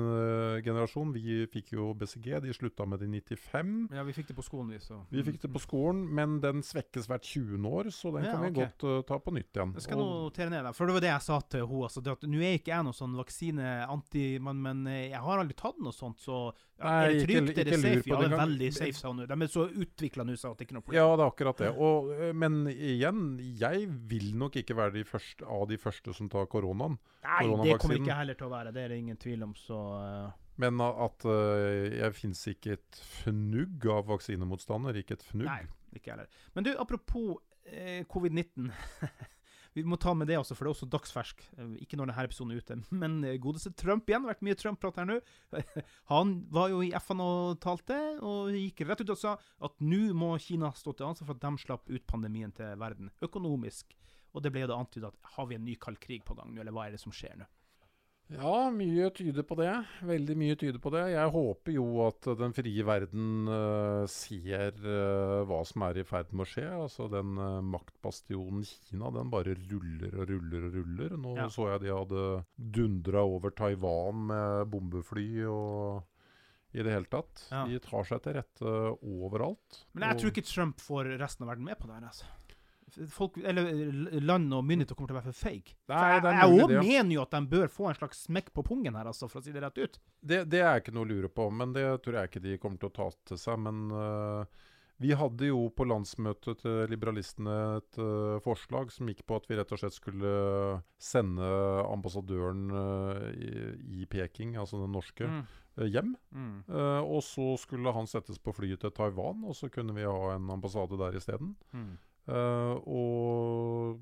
generasjon, 0.66 1.12
vi 1.14 1.46
fikk 1.52 1.74
jo 1.78 1.94
BCG. 1.94 2.42
De 2.42 2.54
slutta 2.54 2.86
med 2.88 3.00
det 3.00 3.08
i 3.08 3.22
95. 3.22 3.90
Ja, 3.94 4.04
vi 4.04 4.14
fikk 4.18 4.28
det 4.32 4.36
på 4.38 4.44
skolen, 4.46 4.72
vi, 4.74 4.80
så 4.82 5.04
Vi 5.12 5.22
fikk 5.24 5.42
det 5.42 5.52
på 5.54 5.62
skolen, 5.62 6.08
men 6.10 6.40
den 6.42 6.64
svekkes 6.66 7.06
hvert 7.08 7.22
20. 7.24 7.62
år, 7.70 7.92
så 7.94 8.12
den 8.16 8.26
kan 8.26 8.42
vi 8.42 8.50
okay. 8.52 8.72
godt 8.82 9.06
ta 9.08 9.20
på 9.20 9.32
nytt 9.38 9.54
igjen. 9.54 9.74
Jeg 9.78 9.82
skal 9.88 10.00
Og- 10.02 10.32
notere 10.32 10.50
ned 10.50 10.64
da, 10.64 10.72
For 10.74 10.86
det 10.88 10.94
var 10.98 11.02
det 11.02 11.10
jeg 11.14 11.22
sa 11.22 11.40
til 11.42 11.68
henne. 11.68 11.84
Altså, 11.88 12.02
nå 12.02 12.42
er 12.42 12.58
ikke 12.58 12.74
jeg 12.74 12.84
noen 12.84 12.98
sånn 12.98 13.16
vaksine-anti, 13.18 14.40
men, 14.42 14.62
jeg 14.88 15.22
har 15.24 15.42
aldri 15.42 15.56
tatt 15.58 15.78
noe 15.84 15.96
sånt, 15.96 16.20
så 16.24 16.38
Nei, 16.80 16.92
er 16.92 17.08
det 17.08 17.18
ikke- 17.18 17.28
trygt? 17.28 17.58
Er 17.58 17.70
det 17.70 17.80
safe? 17.82 18.10
Ja, 18.10 18.18
det 18.22 18.32
er 18.32 18.38
veldig 18.38 18.74
safe, 18.74 18.94
sa 18.94 19.12
hun. 19.12 19.22
De 19.28 19.34
er 19.34 19.52
så 19.52 19.66
utvikla 19.70 20.26
nå, 20.26 20.36
så 20.38 20.56
det 20.56 20.68
ikke 20.68 20.74
er 20.74 20.80
noe 20.80 20.86
problem. 20.86 21.00
Ja, 21.00 21.16
det 21.16 21.24
er 21.26 21.32
akkurat 21.32 21.58
det. 21.58 21.72
Og, 21.78 22.12
eh, 22.14 22.34
men 22.34 22.68
igjen, 22.68 23.22
jeg 23.60 23.88
vil 24.10 24.36
nok 24.36 24.56
ikke 24.56 24.76
være 24.76 24.94
de 24.94 25.04
første, 25.04 25.46
av 25.46 25.68
de 25.68 25.78
første 25.78 26.14
som 26.14 26.30
tar 26.30 26.46
koronaen. 26.46 26.98
Nei, 27.24 27.44
det 27.64 27.80
kommer 27.80 28.00
ikke 28.00 28.16
heller 28.18 28.34
til 28.36 28.48
å 28.48 28.52
være. 28.52 28.74
Det 28.74 28.84
er 28.84 28.88
det 28.90 28.98
ingen 28.98 29.18
tvil 29.18 29.44
om, 29.44 29.54
så 29.54 29.80
eh, 30.26 30.32
Men 30.58 30.82
at 30.82 31.26
uh, 31.26 31.86
jeg 31.94 32.14
finnes 32.18 32.48
ikke 32.48 32.72
et 32.74 33.02
fnugg 33.22 33.86
av 33.86 34.08
vaksinemotstander. 34.08 34.96
Ikke 34.98 35.14
et 35.14 35.24
fnugg. 35.24 35.46
Nei, 35.46 35.68
ikke 35.94 36.16
heller. 36.16 36.28
Men 36.56 36.64
du, 36.64 36.72
apropos 36.78 37.38
eh, 37.66 38.04
covid-19. 38.10 38.72
Vi 39.78 39.84
må 39.86 39.98
ta 40.02 40.14
med 40.18 40.26
det 40.30 40.40
også, 40.40 40.56
for 40.58 40.66
det 40.66 40.72
er 40.72 40.76
også 40.76 40.90
dagsfersk. 40.90 41.44
Eh, 41.58 41.74
Ikke 41.86 42.00
når 42.00 42.10
denne 42.10 42.24
episoden 42.26 42.54
er 42.56 42.62
ute. 42.64 42.78
Men 43.04 43.20
eh, 43.24 43.38
godeste 43.42 43.74
Trump 43.78 44.10
igjen. 44.10 44.24
Det 44.26 44.32
har 44.32 44.36
vært 44.36 44.48
mye 44.48 44.58
Trump-prat 44.58 44.98
her 45.02 45.10
nå. 45.12 45.18
Han 46.14 46.34
var 46.54 46.72
jo 46.74 46.82
i 46.86 46.94
FN 46.98 47.22
og 47.22 47.60
talte, 47.64 47.98
og 48.26 48.56
gikk 48.58 48.86
rett 48.88 49.06
ut 49.06 49.14
og 49.14 49.22
sa 49.22 49.36
at 49.38 49.78
nå 49.86 50.02
må 50.18 50.34
Kina 50.42 50.72
stå 50.78 50.96
til 50.98 51.10
ansvar 51.12 51.30
for 51.30 51.38
at 51.38 51.46
de 51.46 51.64
slapp 51.66 51.92
ut 51.92 52.08
pandemien 52.10 52.54
til 52.58 52.74
verden, 52.82 53.12
økonomisk. 53.26 53.94
Og 54.34 54.44
det 54.44 54.52
ble 54.54 54.66
jo 54.66 54.72
da 54.74 54.82
antydet 54.82 55.14
at 55.14 55.32
har 55.38 55.48
vi 55.50 55.58
en 55.58 55.66
ny 55.66 55.78
kald 55.82 56.02
krig 56.02 56.26
på 56.26 56.36
gang 56.38 56.52
nå, 56.54 56.62
eller 56.62 56.74
hva 56.76 56.88
er 56.88 56.98
det 56.98 57.02
som 57.02 57.14
skjer 57.16 57.38
nå? 57.40 57.48
Ja, 58.28 58.68
mye 58.76 59.08
tyder 59.16 59.46
på 59.48 59.56
det. 59.56 59.72
Veldig 60.04 60.36
mye 60.36 60.56
tyder 60.60 60.82
på 60.84 60.92
det. 60.92 61.04
Jeg 61.14 61.32
håper 61.32 61.72
jo 61.78 61.86
at 62.04 62.28
den 62.42 62.52
frie 62.56 62.84
verden 62.84 63.48
uh, 63.48 64.04
ser 64.12 64.76
uh, 64.84 65.46
hva 65.48 65.62
som 65.68 65.86
er 65.88 66.02
i 66.02 66.04
ferd 66.08 66.34
med 66.36 66.44
å 66.44 66.50
skje. 66.52 66.66
Altså 66.76 67.08
Den 67.14 67.38
uh, 67.40 67.62
maktbastionen 67.64 68.66
Kina, 68.68 69.14
den 69.16 69.32
bare 69.32 69.56
ruller 69.70 70.12
og 70.20 70.28
ruller 70.34 70.68
og 70.68 70.76
ruller. 70.82 71.16
Nå 71.24 71.38
Ja. 71.40 71.48
så 71.54 71.70
jeg 71.72 71.86
de 71.86 71.94
hadde 71.96 72.26
dundra 72.58 73.24
over 73.24 73.56
Taiwan 73.56 74.26
med 74.34 74.68
bombefly 74.76 75.30
og 75.48 76.04
i 76.76 76.84
det 76.84 76.92
hele 76.98 77.08
tatt. 77.10 77.46
Ja. 77.50 77.64
De 77.66 77.80
tar 77.80 78.04
seg 78.12 78.26
til 78.26 78.36
rette 78.42 78.76
overalt. 79.08 79.86
Men 79.96 80.04
jeg 80.10 80.18
Og- 80.18 80.20
tror 80.26 80.36
ikke 80.36 80.46
Trump 80.52 80.84
får 80.84 81.14
resten 81.18 81.48
av 81.48 81.54
verden 81.56 81.64
med 81.72 81.80
på 81.80 81.88
det 81.88 81.96
her, 81.96 82.10
altså. 82.12 82.26
Folk, 83.14 83.38
eller 83.46 83.68
land 84.26 84.54
og 84.58 84.64
myndigheter 84.66 84.98
kommer 84.98 85.12
til 85.12 85.18
å 85.18 85.20
være 85.20 85.32
for 85.32 85.42
fake. 85.48 85.76
Nei, 85.92 85.98
For 86.20 86.30
jeg 86.34 86.62
òg 86.64 86.72
ja. 86.74 86.84
mener 86.86 87.14
jo 87.14 87.26
at 87.26 87.36
de 87.36 87.42
bør 87.52 87.68
få 87.72 87.90
en 87.92 88.00
slags 88.00 88.24
smekk 88.26 88.54
på 88.56 88.64
pungen 88.66 88.98
her, 88.98 89.10
altså, 89.12 89.30
for 89.30 89.42
å 89.42 89.46
si 89.46 89.54
det 89.54 89.62
rett 89.62 89.78
ut. 89.78 90.00
Det, 90.22 90.40
det 90.50 90.64
er 90.64 90.82
ikke 90.82 90.96
noe 90.96 91.06
å 91.06 91.12
lure 91.12 91.30
på, 91.30 91.50
men 91.54 91.76
det 91.78 91.86
tror 92.06 92.18
jeg 92.22 92.32
ikke 92.32 92.46
de 92.48 92.58
kommer 92.64 92.82
til 92.82 92.90
å 92.90 92.96
ta 92.98 93.10
til 93.30 93.38
seg. 93.42 93.62
Men 93.68 93.84
uh, 93.94 94.66
vi 94.98 95.14
hadde 95.14 95.52
jo 95.52 95.68
på 95.78 95.86
landsmøtet 95.86 96.64
til 96.64 96.88
Liberalistene 96.90 97.58
et 97.78 98.00
uh, 98.02 98.40
forslag 98.42 98.90
som 98.94 99.12
gikk 99.12 99.22
på 99.30 99.38
at 99.38 99.46
vi 99.46 99.60
rett 99.60 99.76
og 99.76 99.82
slett 99.84 99.94
skulle 99.94 100.34
sende 100.98 101.46
ambassadøren 101.86 102.66
uh, 102.74 103.30
i, 103.38 103.52
i 104.02 104.10
Peking, 104.10 104.58
altså 104.58 104.82
den 104.82 104.96
norske, 104.98 105.30
Mm. 105.30 105.46
hjem. 105.94 106.16
Mm. 106.34 106.64
Uh, 106.66 107.04
og 107.06 107.22
så 107.22 107.52
skulle 107.62 107.94
han 107.94 108.10
settes 108.10 108.40
på 108.42 108.50
flyet 108.58 108.82
til 108.82 108.90
Taiwan, 108.98 109.44
og 109.46 109.54
så 109.54 109.70
kunne 109.70 109.94
vi 109.94 110.08
ha 110.10 110.34
en 110.34 110.50
ambassade 110.50 110.98
der 110.98 111.14
isteden. 111.20 111.54
Mm. 111.70 111.92
Uh, 112.28 112.76
og 112.88 114.00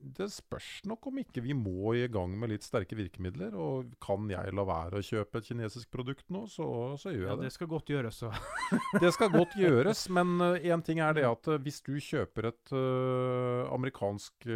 det 0.00 0.30
spørs 0.32 0.80
nok 0.86 1.06
om 1.10 1.18
ikke 1.18 1.42
vi 1.42 1.52
må 1.52 1.94
i 1.96 2.06
gang 2.08 2.32
med 2.38 2.50
litt 2.50 2.62
sterke 2.62 2.96
virkemidler. 2.96 3.54
Og 3.58 3.90
kan 4.00 4.28
jeg 4.30 4.52
la 4.54 4.64
være 4.64 4.98
å 5.00 5.04
kjøpe 5.04 5.38
et 5.38 5.48
kinesisk 5.50 5.90
produkt 5.90 6.24
nå, 6.30 6.46
så, 6.48 6.96
så 6.98 7.10
gjør 7.12 7.24
Ja, 7.26 7.28
jeg 7.34 7.38
det. 7.38 7.44
det 7.48 7.52
skal 7.52 7.66
godt 7.72 7.86
gjøres, 7.92 8.14
så. 8.22 8.32
Det 9.02 9.12
skal 9.14 9.30
godt 9.32 9.54
gjøres, 9.58 10.08
men 10.10 10.38
én 10.62 10.82
ting 10.84 11.00
er 11.00 11.12
det 11.16 11.24
at 11.28 11.48
uh, 11.48 11.58
hvis 11.58 11.80
du 11.84 11.94
kjøper 12.00 12.48
et 12.50 12.72
uh, 12.72 13.68
amerikansk 13.74 14.46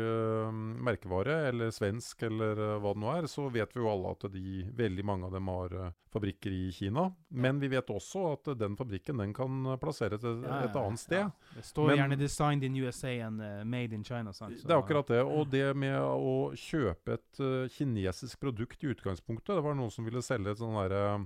merkevare, 0.82 1.48
eller 1.50 1.70
svensk, 1.74 2.22
eller 2.28 2.58
hva 2.82 2.92
det 2.94 3.02
nå 3.02 3.10
er, 3.16 3.28
så 3.30 3.48
vet 3.52 3.74
vi 3.74 3.82
jo 3.82 3.90
alle 3.92 4.12
at 4.16 4.26
de, 4.32 4.62
veldig 4.78 5.04
mange 5.08 5.28
av 5.28 5.34
dem 5.36 5.50
har 5.52 5.74
fabrikker 6.12 6.52
i 6.52 6.66
Kina. 6.76 7.06
Men 7.32 7.60
vi 7.62 7.70
vet 7.72 7.88
også 7.92 8.24
at 8.34 8.50
den 8.60 8.74
fabrikken 8.76 9.20
den 9.22 9.32
kan 9.36 9.62
plassere 9.80 10.18
et, 10.18 10.26
Ja, 10.26 10.42
ja, 10.42 10.58
et 10.68 10.76
annet 10.76 11.00
sted. 11.00 11.18
ja. 11.22 11.30
Det 11.56 11.64
står 11.64 11.86
Men- 11.88 11.96
gjerne 11.98 12.16
'designed 12.20 12.62
in 12.64 12.76
USA 12.76 13.08
and 13.26 13.40
made 13.64 13.92
in 13.94 14.02
China'. 14.04 14.32
Sant? 14.32 14.58
Så- 14.60 14.66
Det 14.68 14.74
er 14.74 14.82
akkurat 14.82 15.06
det. 15.08 15.22
Og 15.22 15.41
det 15.48 15.70
med 15.78 15.96
å 15.98 16.52
kjøpe 16.58 17.16
et 17.16 17.40
uh, 17.42 17.70
kinesisk 17.72 18.40
produkt 18.42 18.82
i 18.84 18.92
utgangspunktet 18.92 19.56
Det 19.56 19.64
var 19.64 19.78
noen 19.78 19.92
som 19.92 20.06
ville 20.06 20.22
selge 20.24 20.54
et 20.54 20.60
sånn 20.60 20.76
derre 20.78 21.24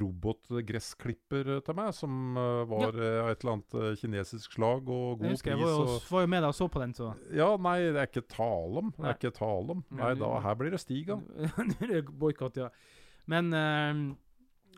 robotgressklipper 0.00 1.48
uh, 1.56 1.60
til 1.66 1.76
meg, 1.78 1.90
som 1.96 2.38
uh, 2.38 2.62
var 2.70 2.94
ja. 2.94 3.26
et 3.32 3.42
eller 3.42 3.56
annet 3.56 3.98
kinesisk 3.98 4.54
slag 4.54 4.86
og 4.86 5.18
god 5.18 5.26
pris. 5.26 5.44
jeg 5.50 5.58
var 5.58 5.74
jo, 5.74 5.98
var 6.12 6.26
jo 6.26 6.32
med 6.36 6.44
deg 6.44 6.52
og 6.52 6.58
så 6.60 6.70
på 6.70 6.82
den, 6.84 6.94
så 6.94 7.10
ja, 7.34 7.50
nei, 7.58 7.76
det 7.88 7.98
er 7.98 8.10
ikke 8.10 8.26
tale 8.30 8.84
om. 8.84 8.94
Det 8.96 9.06
er 9.08 9.18
ikke 9.18 9.36
tale 9.40 9.78
om. 9.78 9.84
Nei, 10.00 10.14
da, 10.22 10.32
her 10.46 10.58
blir 10.60 10.74
det 10.76 10.82
stig 10.82 11.10
av. 11.14 11.24
Boikott, 12.22 12.60
ja. 12.62 12.70
Men 13.30 13.50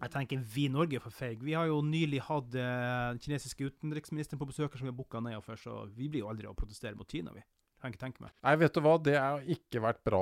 jeg 0.02 0.10
tenker 0.10 0.40
vi 0.54 0.64
i 0.66 0.72
Norge 0.72 0.98
er 0.98 1.04
for 1.04 1.14
feige. 1.14 1.44
Vi 1.46 1.54
har 1.54 1.68
jo 1.70 1.78
nylig 1.86 2.24
hatt 2.26 2.48
den 2.54 3.20
kinesiske 3.22 3.68
utenriksministeren 3.70 4.40
på 4.40 4.48
besøk 4.48 4.74
som 4.74 4.88
vi 4.88 4.90
har 4.90 4.98
booka 4.98 5.20
ned 5.22 5.38
for, 5.44 5.60
så 5.60 5.84
vi 5.94 6.08
blir 6.10 6.24
jo 6.24 6.32
aldri 6.32 6.48
å 6.50 6.56
protestere 6.58 6.98
mot 6.98 7.08
Kina, 7.08 7.34
vi. 7.36 7.44
Kan 7.82 7.90
ikke 7.90 7.98
tenke 8.04 8.22
meg. 8.22 8.30
Nei, 8.46 8.52
vet 8.60 8.76
du 8.76 8.80
hva, 8.84 8.92
det 9.02 9.16
har 9.18 9.40
ikke 9.50 9.80
vært 9.82 10.04
bra, 10.06 10.20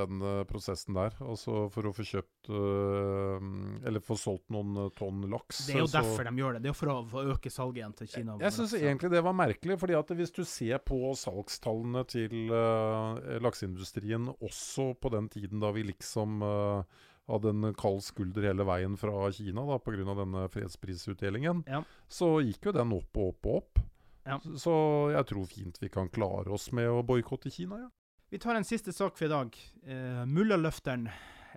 den 0.00 0.18
uh, 0.24 0.40
prosessen 0.50 0.96
der. 0.98 1.14
Altså 1.22 1.68
for 1.70 1.86
å 1.86 1.92
få 1.94 2.02
kjøpt 2.08 2.48
øh, 2.50 3.44
Eller 3.86 4.02
få 4.02 4.16
solgt 4.18 4.48
noen 4.50 4.74
uh, 4.76 4.88
tonn 4.98 5.20
laks. 5.30 5.60
Det 5.68 5.76
er 5.76 5.82
jo 5.84 5.86
så- 5.86 6.00
derfor 6.02 6.26
de 6.26 6.32
gjør 6.42 6.56
det. 6.58 6.62
Det 6.64 6.70
er 6.70 6.74
jo 6.74 6.78
for 6.80 6.90
å, 6.92 6.96
for 7.08 7.22
å 7.22 7.36
øke 7.36 7.52
salget 7.54 7.78
igjen 7.84 7.94
til 8.00 8.10
Kina. 8.16 8.34
Jeg 8.42 8.56
syns 8.56 8.74
egentlig 8.80 9.10
det 9.14 9.22
var 9.24 9.36
merkelig, 9.38 9.78
fordi 9.78 9.94
at 9.98 10.10
hvis 10.18 10.34
du 10.34 10.42
ser 10.44 10.82
på 10.90 10.98
salgstallene 11.22 12.02
til 12.10 12.50
øh, 12.50 13.38
lakseindustrien 13.46 14.26
også 14.42 14.90
på 14.98 15.12
den 15.14 15.28
tiden 15.30 15.62
da 15.62 15.70
vi 15.74 15.86
liksom 15.92 16.42
øh, 16.42 16.82
hadde 17.28 17.52
en 17.54 17.74
kald 17.78 18.02
skulder 18.02 18.48
hele 18.50 18.64
veien 18.66 18.96
fra 18.98 19.30
Kina 19.36 19.62
da 19.68 19.78
pga. 19.78 20.14
denne 20.18 20.48
fredsprisutdelingen, 20.50 21.62
Ja. 21.68 21.82
så 22.08 22.38
gikk 22.42 22.70
jo 22.70 22.72
den 22.72 22.92
opp 22.96 23.16
og 23.20 23.28
opp 23.36 23.46
og 23.46 23.56
opp. 23.62 23.84
Ja. 24.28 24.38
Så- 24.44 24.58
Så 24.60 24.74
jeg 25.14 25.26
tror 25.30 25.46
fint 25.48 25.78
vi 25.80 25.88
kan 25.88 26.08
klare 26.12 26.52
oss 26.52 26.70
med 26.72 26.88
å 26.88 27.02
boikotte 27.02 27.50
Kina, 27.50 27.78
ja. 27.86 27.88
Vi 28.30 28.38
tar 28.38 28.54
en 28.58 28.64
siste 28.68 28.92
sak 28.92 29.16
for 29.16 29.24
i 29.24 29.28
dag. 29.32 29.54
Uh, 29.88 30.26
Mullaløfteren 30.28 31.06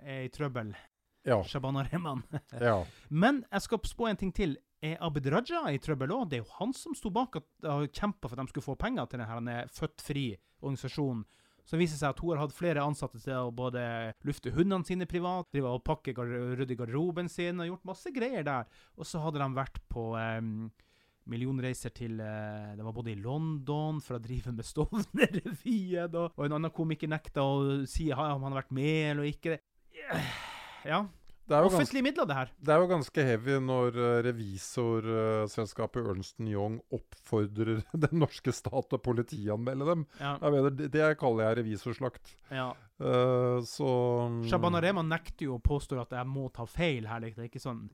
er 0.02 0.22
i 0.24 0.28
trøbbel. 0.32 0.72
Ja. 1.28 1.42
Shabana 1.44 1.84
Rehman. 1.84 2.22
ja. 2.60 2.78
Men 3.10 3.44
jeg 3.52 3.60
skal 3.66 3.78
spå 3.84 4.08
en 4.08 4.16
ting 4.16 4.32
til. 4.32 4.56
Er 4.82 4.96
Abid 5.04 5.28
Raja 5.30 5.60
i 5.70 5.78
trøbbel 5.78 6.10
òg? 6.10 6.24
Det 6.30 6.40
er 6.40 6.42
jo 6.42 6.54
han 6.58 6.72
som 6.74 6.94
sto 6.98 7.10
bak 7.14 7.36
og 7.36 7.92
kjempa 7.94 8.26
for 8.26 8.34
at 8.34 8.46
de 8.48 8.50
skulle 8.50 8.64
få 8.66 8.74
penger 8.80 9.06
til 9.12 9.20
denne 9.22 9.60
Født 9.70 10.00
Fri-organisasjonen. 10.02 11.22
Så 11.64 11.78
viser 11.78 11.94
det 11.94 12.00
seg 12.00 12.08
at 12.16 12.18
hun 12.24 12.32
har 12.34 12.40
hatt 12.42 12.56
flere 12.56 12.82
ansatte 12.82 13.20
til 13.22 13.36
å 13.38 13.52
både 13.54 13.82
lufte 14.26 14.50
hundene 14.50 14.82
sine 14.88 15.06
privat, 15.06 15.46
drive 15.54 15.70
og 15.76 15.84
pakke 15.86 16.10
rydde 16.18 16.74
garderoben 16.74 17.28
sin, 17.30 17.60
og 17.62 17.68
gjort 17.68 17.84
masse 17.92 18.10
greier 18.16 18.42
der. 18.42 18.66
Og 18.98 19.06
så 19.06 19.22
hadde 19.22 19.38
de 19.38 19.46
vært 19.54 19.78
på 19.92 20.08
em, 20.18 20.72
millionreiser 21.30 21.92
til 21.94 22.20
eh, 22.22 22.74
Det 22.76 22.84
var 22.84 22.94
både 22.96 23.12
i 23.12 23.20
London 23.20 24.00
for 24.02 24.18
å 24.18 24.22
drive 24.22 24.54
med 24.54 24.66
Stovner-revyen, 24.66 26.14
og, 26.18 26.36
og 26.36 26.46
en 26.46 26.58
annen 26.58 26.74
komiker 26.74 27.10
nekta 27.10 27.44
å 27.46 27.82
si 27.90 28.10
om 28.12 28.22
han 28.22 28.50
har 28.50 28.62
vært 28.62 28.74
med 28.74 29.10
eller 29.14 29.28
ikke. 29.30 29.58
Ja. 30.86 31.04
Det 31.42 31.56
er, 31.56 31.64
ganske, 31.64 31.78
Offentlige 31.82 32.06
midler, 32.06 32.26
det 32.26 32.36
her. 32.36 32.50
det 32.62 32.72
er 32.72 32.78
jo 32.80 32.88
ganske 32.88 33.24
heavy 33.26 33.56
når 33.60 33.96
uh, 33.98 34.04
revisorselskapet 34.24 36.06
Ernst 36.12 36.38
Young 36.38 36.78
oppfordrer 36.94 37.82
den 38.04 38.22
norske 38.22 38.54
stat 38.54 38.94
å 38.94 39.00
politianmelde 39.02 39.88
dem. 39.90 40.06
Ja. 40.22 40.36
Mener, 40.40 40.70
det, 40.70 40.92
det 40.94 41.10
kaller 41.20 41.50
jeg 41.50 41.60
revisorslakt. 41.62 42.34
ja. 42.52 42.70
Uh, 43.02 43.58
så 43.66 43.88
Shabana 44.46 44.78
Rehman 44.78 45.08
nekter 45.10 45.48
jo 45.48 45.56
å 45.56 45.62
påstå 45.62 45.96
at 45.98 46.12
jeg 46.14 46.28
må 46.30 46.46
ta 46.54 46.62
feil 46.70 47.08
her. 47.10 47.24
Det 47.24 47.34
er 47.34 47.48
ikke 47.48 47.62
sånn 47.62 47.88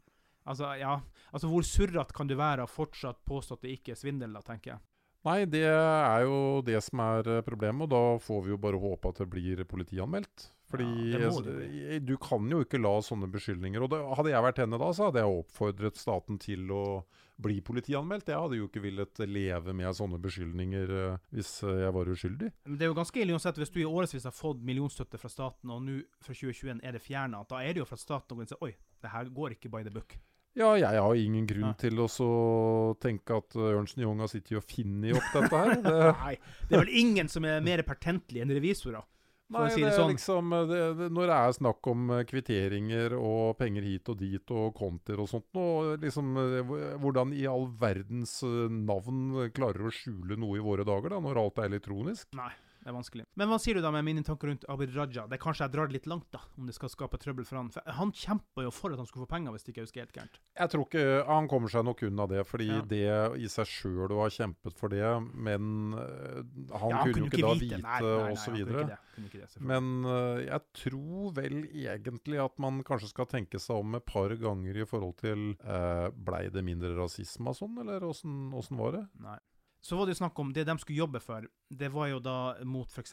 Altså, 0.49 0.73
ja. 0.81 0.95
Altså, 1.33 1.51
hvor 1.53 1.67
surrete 1.69 2.17
kan 2.17 2.27
du 2.31 2.35
være 2.39 2.65
og 2.65 2.73
fortsatt 2.73 3.21
påstå 3.29 3.59
at 3.59 3.67
det 3.67 3.75
ikke 3.79 3.93
er 3.95 4.01
svindel, 4.01 4.33
da, 4.39 4.41
tenker 4.47 4.75
jeg. 4.75 4.81
Nei, 5.27 5.41
det 5.51 5.65
er 5.67 6.23
jo 6.25 6.61
det 6.65 6.79
som 6.87 7.01
er 7.05 7.27
eh, 7.39 7.43
problemet, 7.45 7.89
og 7.89 7.91
da 7.93 8.03
får 8.23 8.45
vi 8.47 8.53
jo 8.55 8.61
bare 8.63 8.79
håpe 8.81 9.11
at 9.11 9.19
det 9.25 9.27
blir 9.33 9.65
politianmeldt. 9.69 10.51
Fordi 10.71 10.85
Ja, 11.13 11.19
jeg- 11.19 12.05
du 12.05 12.17
kan 12.21 12.45
jo 12.51 12.61
ikke 12.63 12.77
la 12.81 13.01
sånne 13.01 13.25
beskyldninger 13.33 13.81
Og 13.83 13.89
det, 13.89 14.01
hadde 14.19 14.29
jeg 14.35 14.43
vært 14.45 14.59
henne 14.61 14.79
da, 14.79 14.91
så 14.93 15.07
hadde 15.09 15.23
jeg 15.23 15.39
oppfordret 15.41 15.97
staten 15.97 16.39
til 16.39 16.69
å 16.69 17.05
bli 17.41 17.61
politianmeldt. 17.63 18.27
Jeg 18.29 18.37
hadde 18.37 18.59
jo 18.59 18.67
ikke 18.69 18.83
villet 18.85 19.19
leve 19.27 19.73
med 19.75 19.89
sånne 19.97 20.21
beskyldninger 20.21 20.91
eh, 21.15 21.19
hvis 21.33 21.63
eh, 21.65 21.81
jeg 21.87 21.93
var 21.97 22.05
uskyldig. 22.13 22.53
Men 22.67 22.77
det 22.77 22.85
er 22.85 22.93
jo 22.93 22.99
ganske 23.01 23.17
ille 23.23 23.33
uansett 23.33 23.57
hvis 23.57 23.73
du 23.73 23.81
i 23.81 23.89
årevis 23.89 24.25
har 24.29 24.37
fått 24.37 24.61
millionstøtte 24.63 25.19
fra 25.19 25.29
staten, 25.33 25.71
og 25.73 25.83
nå 25.89 26.03
fra 26.21 26.35
2021 26.35 26.81
er 26.85 26.93
det 26.93 27.01
fjerna. 27.03 27.45
Da 27.49 27.63
er 27.65 27.73
det 27.73 27.81
jo 27.83 27.89
fra 27.89 27.97
staten 27.97 28.37
å 28.37 28.39
gå 28.39 28.45
inn 28.45 28.53
og 28.53 28.55
si 28.59 28.61
oi, 28.69 28.75
det 29.03 29.11
her 29.11 29.25
går 29.33 29.57
ikke 29.57 29.71
by 29.73 29.83
the 29.83 29.91
book. 29.91 30.19
Ja, 30.57 30.73
jeg 30.81 31.03
har 31.03 31.15
ingen 31.15 31.47
grunn 31.47 31.69
Ja. 31.69 31.75
til 31.79 31.99
å 32.01 32.09
så 32.11 32.97
tenke 33.01 33.37
at 33.37 33.55
eh, 33.55 33.69
Ernst 33.77 33.99
Young 34.01 34.19
har 34.25 34.29
sittet 34.33 34.57
og 34.59 34.65
funnet 34.67 35.15
opp 35.19 35.29
dette 35.35 35.55
her. 35.55 35.75
Det, 35.85 36.01
Nei, 36.23 36.35
det 36.69 36.75
er 36.77 36.83
vel 36.87 36.97
ingen 37.05 37.29
som 37.29 37.45
er 37.45 37.61
mer 37.63 37.83
pertentlig 37.87 38.43
enn 38.43 38.51
revisorer. 38.57 39.05
Nei, 39.49 39.71
si 39.73 39.81
det 39.81 39.89
det 39.89 39.97
sånn. 39.97 40.11
liksom 40.13 40.51
eh, 40.53 40.65
det, 40.69 41.07
Når 41.15 41.31
det 41.31 41.37
er 41.39 41.53
snakk 41.57 41.87
om 41.89 42.11
eh, 42.13 42.25
kvitteringer 42.29 43.15
og 43.17 43.55
penger 43.57 43.87
hit 43.87 44.11
og 44.13 44.19
dit 44.21 44.51
og 44.53 44.75
konter 44.77 45.23
og 45.23 45.29
sånt, 45.31 45.47
og 45.57 46.03
liksom 46.03 46.35
eh, 46.43 46.75
hvordan 47.01 47.33
i 47.33 47.47
all 47.49 47.65
verdens 47.81 48.43
eh, 48.45 48.67
navn 48.69 49.49
klarer 49.57 49.89
å 49.89 49.95
skjule 49.95 50.37
noe 50.37 50.59
i 50.59 50.65
våre 50.65 50.85
dager, 50.85 51.15
da, 51.15 51.21
når 51.25 51.41
alt 51.47 51.63
er 51.63 51.71
elektronisk? 51.71 52.29
Nei. 52.37 52.51
Det 52.89 52.95
er 52.95 52.97
vanskelig. 52.97 53.25
Men 53.37 53.51
hva 53.53 53.57
sier 53.61 53.77
du 53.77 53.83
da 53.85 53.91
med 53.93 54.05
mine 54.07 54.23
tanker 54.25 54.49
rundt 54.49 54.63
Abid 54.73 54.95
Raja? 54.97 55.27
Det 55.29 55.37
er 55.37 55.41
Kanskje 55.43 55.67
jeg 55.67 55.73
drar 55.75 55.91
det 55.91 55.99
litt 55.99 56.07
langt, 56.09 56.25
da, 56.33 56.39
om 56.57 56.65
det 56.65 56.73
skal 56.73 56.89
skape 56.89 57.19
trøbbel 57.21 57.45
for 57.45 57.59
han. 57.61 57.67
For 57.75 57.85
han 57.99 58.13
kjempa 58.17 58.65
jo 58.65 58.71
for 58.73 58.95
at 58.95 59.03
han 59.03 59.09
skulle 59.11 59.27
få 59.27 59.33
penger, 59.35 59.53
hvis 59.53 59.67
det 59.67 59.75
ikke 59.75 59.83
jeg 59.83 59.89
husker 59.91 60.01
helt 60.07 60.15
gærent. 60.17 60.39
Jeg 60.57 60.73
tror 60.73 60.87
ikke 60.87 61.03
Han 61.29 61.49
kommer 61.53 61.69
seg 61.75 61.85
nok 61.85 62.01
unna 62.09 62.27
det, 62.33 62.47
fordi 62.49 62.69
Ja. 62.71 62.81
det 62.81 63.43
i 63.45 63.51
seg 63.53 63.69
sjøl 63.69 64.15
å 64.17 64.23
ha 64.23 64.31
kjempet 64.33 64.73
for 64.81 64.89
det, 64.89 65.05
men 65.35 65.93
øh, 66.01 66.41
han 66.81 66.95
Ja, 66.97 67.03
kunne 67.05 67.27
jo 67.27 67.29
ikke 67.29 67.43
da 67.45 67.53
vite. 67.53 67.77
vite, 67.77 67.83
nei, 67.85 68.01
nei, 68.01 68.33
osv. 68.33 68.57
han. 68.73 69.61
Men 69.69 69.93
øh, 70.09 70.41
jeg 70.47 70.61
tror 70.81 71.35
vel 71.37 71.59
egentlig 71.69 72.41
at 72.41 72.57
man 72.59 72.81
kanskje 72.89 73.13
skal 73.13 73.27
tenke 73.29 73.61
seg 73.61 73.77
om 73.85 74.01
et 74.01 74.07
par 74.09 74.33
ganger 74.33 74.81
i 74.81 74.89
forhold 74.89 75.17
til 75.21 75.51
uh, 75.61 76.09
Blei 76.17 76.49
det 76.49 76.65
mindre 76.65 76.97
rasisme 76.97 77.53
og 77.53 77.57
sånn, 77.61 77.77
eller 77.85 78.01
åssen 78.09 78.79
var 78.81 78.97
det? 78.97 79.05
Nei. 79.21 79.37
Så 79.85 79.95
var 79.97 80.09
det 80.09 80.17
jo 80.17 80.19
snakk 80.25 80.39
om 80.43 80.49
det 80.53 80.65
de 80.67 80.75
skulle 80.83 80.99
jobbe 80.99 81.21
for. 81.23 81.45
Det 81.71 81.89
var 81.95 82.09
jo 82.11 82.19
da 82.25 82.35
mot 82.67 82.91
f.eks. 82.91 83.13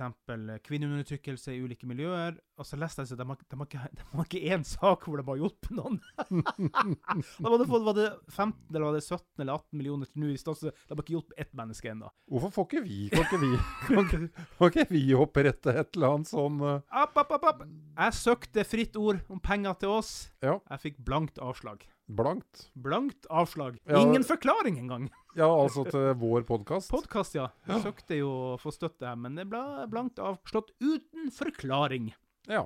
kvinneundertrykkelse 0.66 1.54
i 1.54 1.60
ulike 1.62 1.86
miljøer. 1.88 2.38
Og 2.58 2.66
så 2.66 2.78
leste 2.80 3.04
jeg 3.04 3.12
at 3.14 3.20
de 3.22 3.28
har, 3.30 3.38
de 3.52 3.60
har 3.60 3.68
ikke, 3.68 3.90
de 4.00 4.06
har 4.16 4.26
ikke 4.26 4.42
én 4.56 4.64
sak 4.66 5.06
hvor 5.06 5.20
de 5.22 5.26
har 5.28 5.40
hjulpet 5.42 5.76
noen. 5.78 6.00
de 6.32 7.46
var 7.46 7.58
det, 7.62 7.68
fått- 7.70 7.86
var 7.86 7.98
det 7.98 8.08
15 8.32 8.76
eller 8.76 8.86
var 8.88 8.98
det 8.98 9.04
17 9.04 9.44
eller 9.44 9.54
18 9.60 9.78
millioner 9.80 10.10
til 10.10 10.24
nå 10.24 10.32
i 10.34 10.38
stedet, 10.42 10.58
så 10.62 10.72
de 10.74 10.96
har 10.96 11.04
ikke 11.04 11.16
hjulpet 11.18 11.40
ett 11.46 11.54
menneske 11.60 11.92
ennå. 11.92 12.12
Hvorfor 12.32 12.54
får 12.58 12.70
ikke 12.70 12.84
vi 12.88 13.00
Kan 13.14 13.26
ikke 13.28 13.42
vi, 13.44 13.52
kan 13.88 14.06
ikke, 14.06 14.22
kan 14.58 14.72
ikke 14.72 14.88
vi 14.94 15.04
opprette 15.20 15.76
et 15.76 15.92
eller 16.00 16.16
annet 16.18 16.32
sånn 16.32 16.62
uh... 16.64 16.80
App, 16.90 17.18
app, 17.22 17.36
app. 17.38 17.66
Jeg 17.68 18.18
søkte 18.22 18.66
fritt 18.68 18.98
ord 19.00 19.22
om 19.30 19.42
penger 19.44 19.78
til 19.84 19.94
oss. 20.00 20.16
Ja. 20.44 20.58
Jeg 20.72 20.84
fikk 20.88 21.04
blankt 21.06 21.38
avslag. 21.44 21.86
Blankt? 22.06 22.70
Blankt 22.74 23.26
avslag. 23.30 23.78
Ja. 23.84 24.02
Ingen 24.02 24.24
forklaring 24.24 24.78
engang. 24.80 25.10
Ja, 25.36 25.50
altså 25.52 25.84
til 25.84 26.14
vår 26.16 26.46
podkast? 26.48 26.88
Podkast, 26.94 27.34
ja. 27.36 27.50
Jeg 27.68 27.82
søkte 27.84 28.16
jo 28.16 28.30
å 28.32 28.52
få 28.56 28.72
støtte, 28.72 29.04
her, 29.04 29.18
men 29.20 29.36
det 29.36 29.44
ble 29.52 29.60
blankt 29.92 30.22
avslått 30.24 30.70
uten 30.80 31.28
forklaring. 31.36 32.06
Ja. 32.48 32.62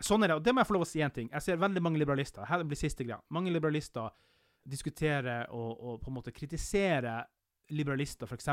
Sånn 0.00 0.24
er 0.24 0.32
det. 0.32 0.38
Og 0.38 0.46
det 0.46 0.54
må 0.56 0.62
jeg 0.62 0.70
få 0.70 0.76
lov 0.78 0.86
å 0.86 0.88
si 0.88 1.02
en 1.04 1.12
ting. 1.12 1.28
Jeg 1.28 1.44
ser 1.44 1.60
veldig 1.60 1.82
mange 1.84 2.00
liberalister. 2.00 2.46
Her 2.48 2.64
blir 2.64 2.80
siste 2.80 3.04
greia. 3.04 3.20
Mange 3.36 3.52
liberalister 3.52 4.08
diskuterer 4.64 5.52
og, 5.52 5.76
og 5.76 6.00
på 6.00 6.08
en 6.08 6.16
måte 6.22 6.32
kritiserer 6.32 7.28
liberalister 7.76 8.32
f.eks. 8.32 8.48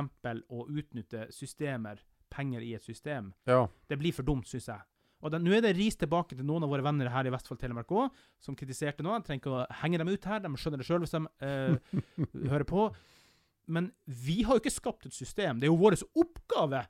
å 0.52 0.66
utnytte 0.68 1.30
systemer, 1.32 2.04
penger 2.32 2.68
i 2.68 2.74
et 2.76 2.84
system. 2.84 3.32
ja. 3.48 3.64
Det 3.88 3.96
blir 4.00 4.12
for 4.12 4.28
dumt, 4.28 4.48
syns 4.48 4.68
jeg. 4.74 4.84
Og 5.22 5.36
Nå 5.42 5.54
er 5.58 5.62
det 5.66 5.76
ris 5.78 5.98
tilbake 6.02 6.36
til 6.36 6.46
noen 6.48 6.66
av 6.66 6.72
våre 6.74 6.86
venner 6.86 7.10
her 7.14 7.28
i 7.30 7.34
Vestfold 7.34 7.60
Telemark 7.62 7.92
òg, 7.94 8.10
som 8.42 8.58
kritiserte 8.58 9.06
noe. 9.06 9.20
Jeg 9.20 9.28
trenger 9.28 9.44
ikke 9.44 9.54
å 9.54 9.66
henge 9.84 10.02
dem 10.02 10.12
ut 10.12 10.26
her, 10.26 10.42
de 10.44 10.52
skjønner 10.58 10.82
det 10.82 10.88
sjøl 10.88 11.04
hvis 11.06 11.14
de 11.16 11.22
eh, 11.46 11.96
hører 12.52 12.68
på. 12.70 12.90
Men 13.72 13.92
vi 14.06 14.42
har 14.44 14.58
jo 14.58 14.64
ikke 14.64 14.74
skapt 14.74 15.06
et 15.08 15.16
system. 15.16 15.62
Det 15.62 15.70
er 15.70 15.74
jo 15.74 15.80
vår 15.80 16.00
oppgave 16.20 16.84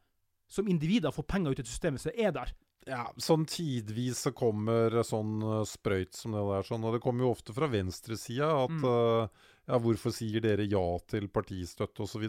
som 0.52 0.68
individer 0.72 1.12
å 1.12 1.16
få 1.16 1.24
penger 1.28 1.54
ut 1.54 1.64
system 1.68 1.96
hvis 2.00 2.08
det 2.10 2.16
er 2.20 2.34
der. 2.36 2.54
Ja, 2.90 3.04
sånn 3.22 3.44
tidvis 3.46 4.24
så 4.26 4.32
kommer 4.34 4.96
sånn 5.06 5.36
uh, 5.46 5.60
sprøyt 5.70 6.18
som 6.18 6.34
det 6.34 6.42
der, 6.42 6.66
sånn, 6.66 6.88
og 6.88 6.96
det 6.96 7.02
kommer 7.04 7.28
jo 7.28 7.34
ofte 7.36 7.54
fra 7.54 7.70
venstresida 7.70 8.48
at 8.64 8.74
Mm. 8.74 8.88
uh, 8.88 9.28
ja, 9.72 9.80
hvorfor 9.80 10.12
sier 10.12 10.44
dere 10.44 10.66
ja 10.68 10.84
til 11.08 11.30
partistøtte 11.32 12.04
osv.? 12.04 12.28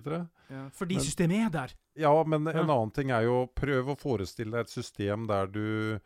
Fordi 0.79 0.95
Men- 0.99 1.05
systemet 1.05 1.47
er 1.49 1.51
der. 1.57 1.75
Ja, 1.99 2.13
men 2.25 2.47
en 2.47 2.55
Ja. 2.55 2.63
annen 2.63 2.93
ting 2.95 3.11
er 3.11 3.27
jo 3.27 3.47
prøv 3.59 3.91
å 3.93 3.99
forestille 3.99 4.55
deg 4.55 4.61
et 4.69 4.71
system 4.73 5.27
der 5.27 5.47
du 5.51 5.99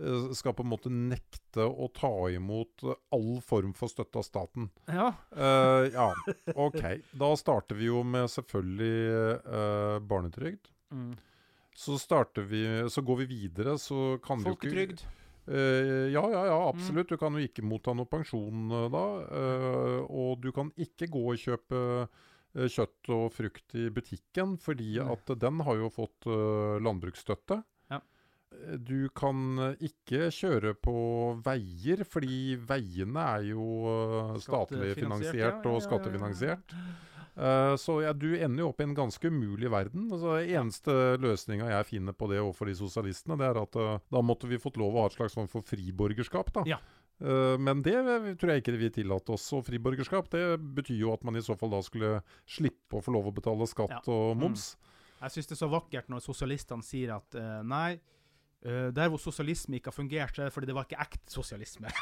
uh, 0.00 0.32
skal 0.32 0.54
på 0.56 0.62
en 0.64 0.70
måte 0.70 0.92
nekte 0.92 1.64
å 1.66 1.88
ta 1.92 2.12
imot 2.32 2.84
all 3.12 3.40
form 3.44 3.72
for 3.76 3.88
støtte 3.88 4.20
av 4.20 4.24
staten. 4.28 4.70
Ja. 4.88 5.10
Uh, 5.34 5.88
ja, 5.92 6.10
OK. 6.54 6.80
Da 7.12 7.32
starter 7.36 7.76
vi 7.76 7.88
jo 7.90 8.02
med 8.04 8.28
selvfølgelig 8.32 9.40
uh, 9.48 9.98
barnetrygd. 10.00 10.70
Mm. 10.92 11.16
Så 11.74 11.96
starter 11.98 12.44
vi 12.44 12.62
Så 12.92 13.00
går 13.00 13.22
vi 13.22 13.26
videre, 13.26 13.78
så 13.80 14.18
kan 14.22 14.42
du 14.42 14.50
ikke 14.50 14.68
Folketrygd. 14.68 15.04
Eh, 15.48 16.12
ja, 16.12 16.22
ja, 16.30 16.42
ja, 16.46 16.58
Mm. 16.58 16.68
absolutt. 16.70 17.08
Du 17.08 17.16
kan 17.18 17.34
jo 17.34 17.42
ikke 17.42 17.64
motta 17.66 17.94
noe 17.94 18.06
pensjon 18.06 18.70
uh, 18.70 18.88
da. 18.92 19.04
Uh, 19.26 20.00
og 20.06 20.40
du 20.40 20.52
kan 20.52 20.70
ikke 20.76 21.08
gå 21.10 21.24
og 21.32 21.40
kjøpe 21.40 22.08
kjøtt 22.52 23.08
og 23.08 23.30
frukt 23.32 23.74
i 23.80 23.86
butikken, 23.88 24.58
fordi 24.60 24.98
Nei. 25.00 25.06
at 25.14 25.30
den 25.40 25.60
har 25.64 25.78
jo 25.80 25.86
fått 25.88 26.26
landbruksstøtte. 26.84 27.56
Ja. 27.88 27.98
Du 28.76 29.08
kan 29.16 29.56
ikke 29.80 30.26
kjøre 30.28 30.74
på 30.76 30.92
veier, 31.46 32.04
fordi 32.04 32.58
veiene 32.60 33.24
er 33.38 33.46
jo 33.54 34.36
statlig 34.44 34.92
finansiert 34.98 35.64
og 35.64 35.80
skattefinansiert. 35.80 36.76
Eh, 37.36 37.74
så 37.80 37.94
ja, 38.02 38.12
du 38.12 38.34
ender 38.36 38.60
jo 38.60 38.68
opp 38.68 38.80
i 38.80 38.84
en 38.84 38.94
ganske 38.96 39.24
umulig 39.32 39.70
verden. 39.72 40.10
Altså, 40.12 40.34
eneste 40.44 40.92
løsninga 41.22 41.70
jeg 41.70 41.86
finner 41.88 42.12
på 42.12 42.28
det 42.28 42.40
overfor 42.42 42.68
de 42.68 42.74
sosialistene, 42.76 43.38
det 43.40 43.46
er 43.48 43.60
at 43.62 43.76
uh, 43.80 43.98
da 44.12 44.20
måtte 44.20 44.48
vi 44.50 44.58
fått 44.60 44.76
lov 44.76 44.92
å 44.96 45.00
ha 45.00 45.06
et 45.08 45.16
slags 45.16 45.34
form 45.38 45.48
for 45.48 45.64
friborgerskap. 45.64 46.52
da. 46.52 46.62
Ja. 46.68 46.78
Eh, 47.22 47.56
men 47.62 47.80
det 47.86 47.94
tror 48.40 48.50
jeg 48.52 48.62
ikke 48.64 48.76
vi 48.76 48.90
tillater 49.00 49.32
oss. 49.38 49.46
Og 49.56 49.64
friborgerskap 49.64 50.28
det 50.34 50.44
betyr 50.76 50.98
jo 51.06 51.12
at 51.14 51.24
man 51.24 51.36
i 51.36 51.44
så 51.44 51.56
fall 51.56 51.70
da 51.72 51.80
skulle 51.86 52.18
slippe 52.44 52.98
å 52.98 53.04
få 53.04 53.12
lov 53.16 53.30
å 53.30 53.34
betale 53.36 53.64
skatt 53.70 53.90
Ja. 53.96 54.02
og 54.12 54.36
Mm. 54.36 54.40
moms. 54.40 54.76
Jeg 55.22 55.30
syns 55.30 55.46
det 55.46 55.54
er 55.56 55.62
så 55.66 55.70
vakkert 55.70 56.08
når 56.10 56.20
sosialistene 56.20 56.82
sier 56.82 57.16
at 57.16 57.64
nei, 57.64 58.00
Uh, 58.64 58.92
der 58.94 59.08
hvor 59.10 59.18
sosialisme 59.18 59.74
ikke 59.74 59.90
har 59.90 59.96
fungert, 59.96 60.36
så 60.36 60.42
er 60.42 60.44
det 60.46 60.52
fordi 60.54 60.66
det 60.70 60.74
var 60.76 60.84
ikke 60.86 61.02
ekte 61.02 61.32
sosialisme. 61.34 61.88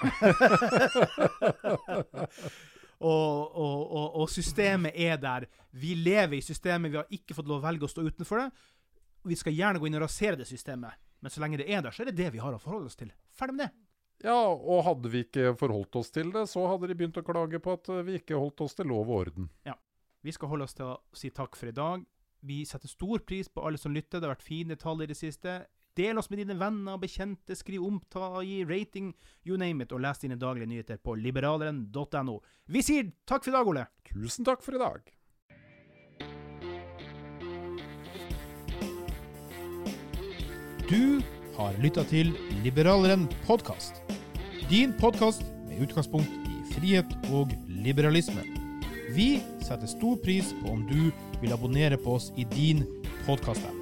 og, 3.01 3.57
og, 3.57 4.17
og, 4.21 4.27
systemet 4.29 4.97
er 4.97 5.17
der. 5.21 5.47
Vi 5.71 5.95
lever 5.97 6.37
i 6.37 6.45
systemet, 6.45 6.93
vi 6.93 7.01
har 7.01 7.15
ikke 7.17 7.37
fått 7.37 7.49
lov 7.49 7.63
å 7.63 7.67
velge 7.67 7.87
å 7.87 7.93
stå 7.93 8.05
utenfor 8.05 8.43
det. 8.43 8.49
Vi 9.31 9.37
skal 9.37 9.57
gjerne 9.57 9.81
gå 9.81 9.89
inn 9.89 9.97
og 9.97 10.05
rasere 10.05 10.39
det 10.41 10.49
systemet, 10.49 11.01
men 11.21 11.33
så 11.33 11.43
lenge 11.43 11.61
det 11.61 11.69
er 11.69 11.85
der, 11.85 11.95
så 11.95 12.05
er 12.05 12.11
det 12.11 12.19
det 12.21 12.33
vi 12.35 12.43
har 12.43 12.57
å 12.57 12.61
forholde 12.61 12.91
oss 12.93 13.01
til. 13.01 13.13
Ferdig 13.37 13.57
med 13.57 13.67
det. 13.67 13.73
Ja, 14.21 14.37
og 14.53 14.83
hadde 14.85 15.09
vi 15.13 15.23
ikke 15.25 15.55
forholdt 15.57 15.97
oss 15.97 16.13
til 16.13 16.33
det, 16.35 16.45
så 16.53 16.67
hadde 16.69 16.91
de 16.91 16.97
begynt 16.97 17.17
å 17.17 17.25
klage 17.25 17.61
på 17.63 17.77
at 17.79 17.89
vi 18.05 18.19
ikke 18.21 18.41
holdt 18.41 18.61
oss 18.67 18.77
til 18.77 18.91
lov 18.93 19.09
og 19.09 19.23
orden. 19.23 19.49
Ja. 19.65 19.79
Vi 20.21 20.35
skal 20.37 20.51
holde 20.51 20.67
oss 20.69 20.77
til 20.77 20.85
å 20.85 20.99
si 21.17 21.31
takk 21.33 21.57
for 21.57 21.71
i 21.71 21.77
dag. 21.77 22.03
Vi 22.45 22.59
setter 22.69 22.91
stor 22.93 23.23
pris 23.25 23.49
på 23.49 23.65
alle 23.65 23.81
som 23.81 23.95
lytter. 23.95 24.21
Det 24.21 24.29
har 24.29 24.35
vært 24.35 24.45
fine 24.45 24.77
tall 24.81 25.01
i 25.01 25.09
det 25.09 25.17
siste. 25.17 25.63
Del 26.01 26.19
oss 26.19 26.31
med 26.31 26.41
dine 26.41 26.57
venner 26.57 26.97
og 26.97 27.03
bekjente. 27.03 27.57
Skriv 27.59 27.85
omtale, 27.85 28.45
gi 28.47 28.61
rating, 28.65 29.13
you 29.45 29.59
name 29.61 29.85
it. 29.85 29.93
Og 29.93 30.01
les 30.01 30.23
dine 30.23 30.39
daglige 30.41 30.71
nyheter 30.71 31.01
på 31.03 31.17
liberaleren.no. 31.19 32.39
Vi 32.73 32.85
sier 32.85 33.11
takk 33.29 33.45
for 33.45 33.53
i 33.53 33.59
dag, 33.59 33.69
Ole. 33.69 33.89
Tusen 34.09 34.47
takk 34.49 34.65
for 34.65 34.79
i 34.79 34.81
dag. 34.81 35.11
Du 40.91 41.21
har 41.59 41.77
lytta 41.79 42.03
til 42.09 42.33
Liberaleren 42.65 43.29
podkast. 43.47 44.01
Din 44.71 44.95
podkast 44.99 45.45
med 45.69 45.85
utgangspunkt 45.85 46.49
i 46.49 46.57
frihet 46.73 47.13
og 47.31 47.53
liberalisme. 47.69 48.43
Vi 49.15 49.29
setter 49.63 49.91
stor 49.91 50.17
pris 50.25 50.55
på 50.63 50.73
om 50.73 50.87
du 50.89 51.11
vil 51.43 51.55
abonnere 51.55 52.01
på 52.01 52.17
oss 52.17 52.33
i 52.39 52.47
din 52.57 52.83
podkast-app. 53.27 53.80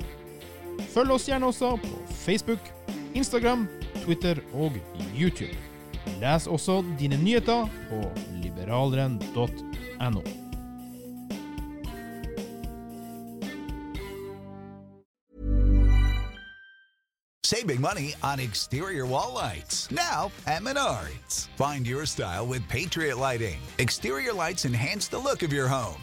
Følg 0.94 1.10
oss 1.10 1.26
gjerne 1.28 1.46
også 1.46 1.76
på 1.82 2.02
Facebook, 2.24 2.72
Instagram, 3.14 3.68
Twitter 4.04 4.36
og 4.54 4.72
YouTube. 5.14 5.56
Les 6.20 6.46
også 6.46 6.84
dine 6.98 7.16
nyheter 7.16 7.66
på 7.90 8.02
liberaleren.no. 8.42 10.22
Save 17.44 17.66
big 17.66 17.80
money 17.80 18.12
on 18.22 18.40
exterior 18.40 19.06
wall 19.06 19.32
lights. 19.32 19.90
Now 19.90 20.30
at 20.46 20.62
Menards. 20.62 21.48
Find 21.56 21.86
your 21.86 22.04
style 22.04 22.46
with 22.46 22.68
Patriot 22.68 23.16
Lighting. 23.16 23.58
Exterior 23.78 24.34
lights 24.34 24.66
enhance 24.66 25.08
the 25.08 25.18
look 25.18 25.42
of 25.42 25.50
your 25.50 25.66
home. 25.66 26.02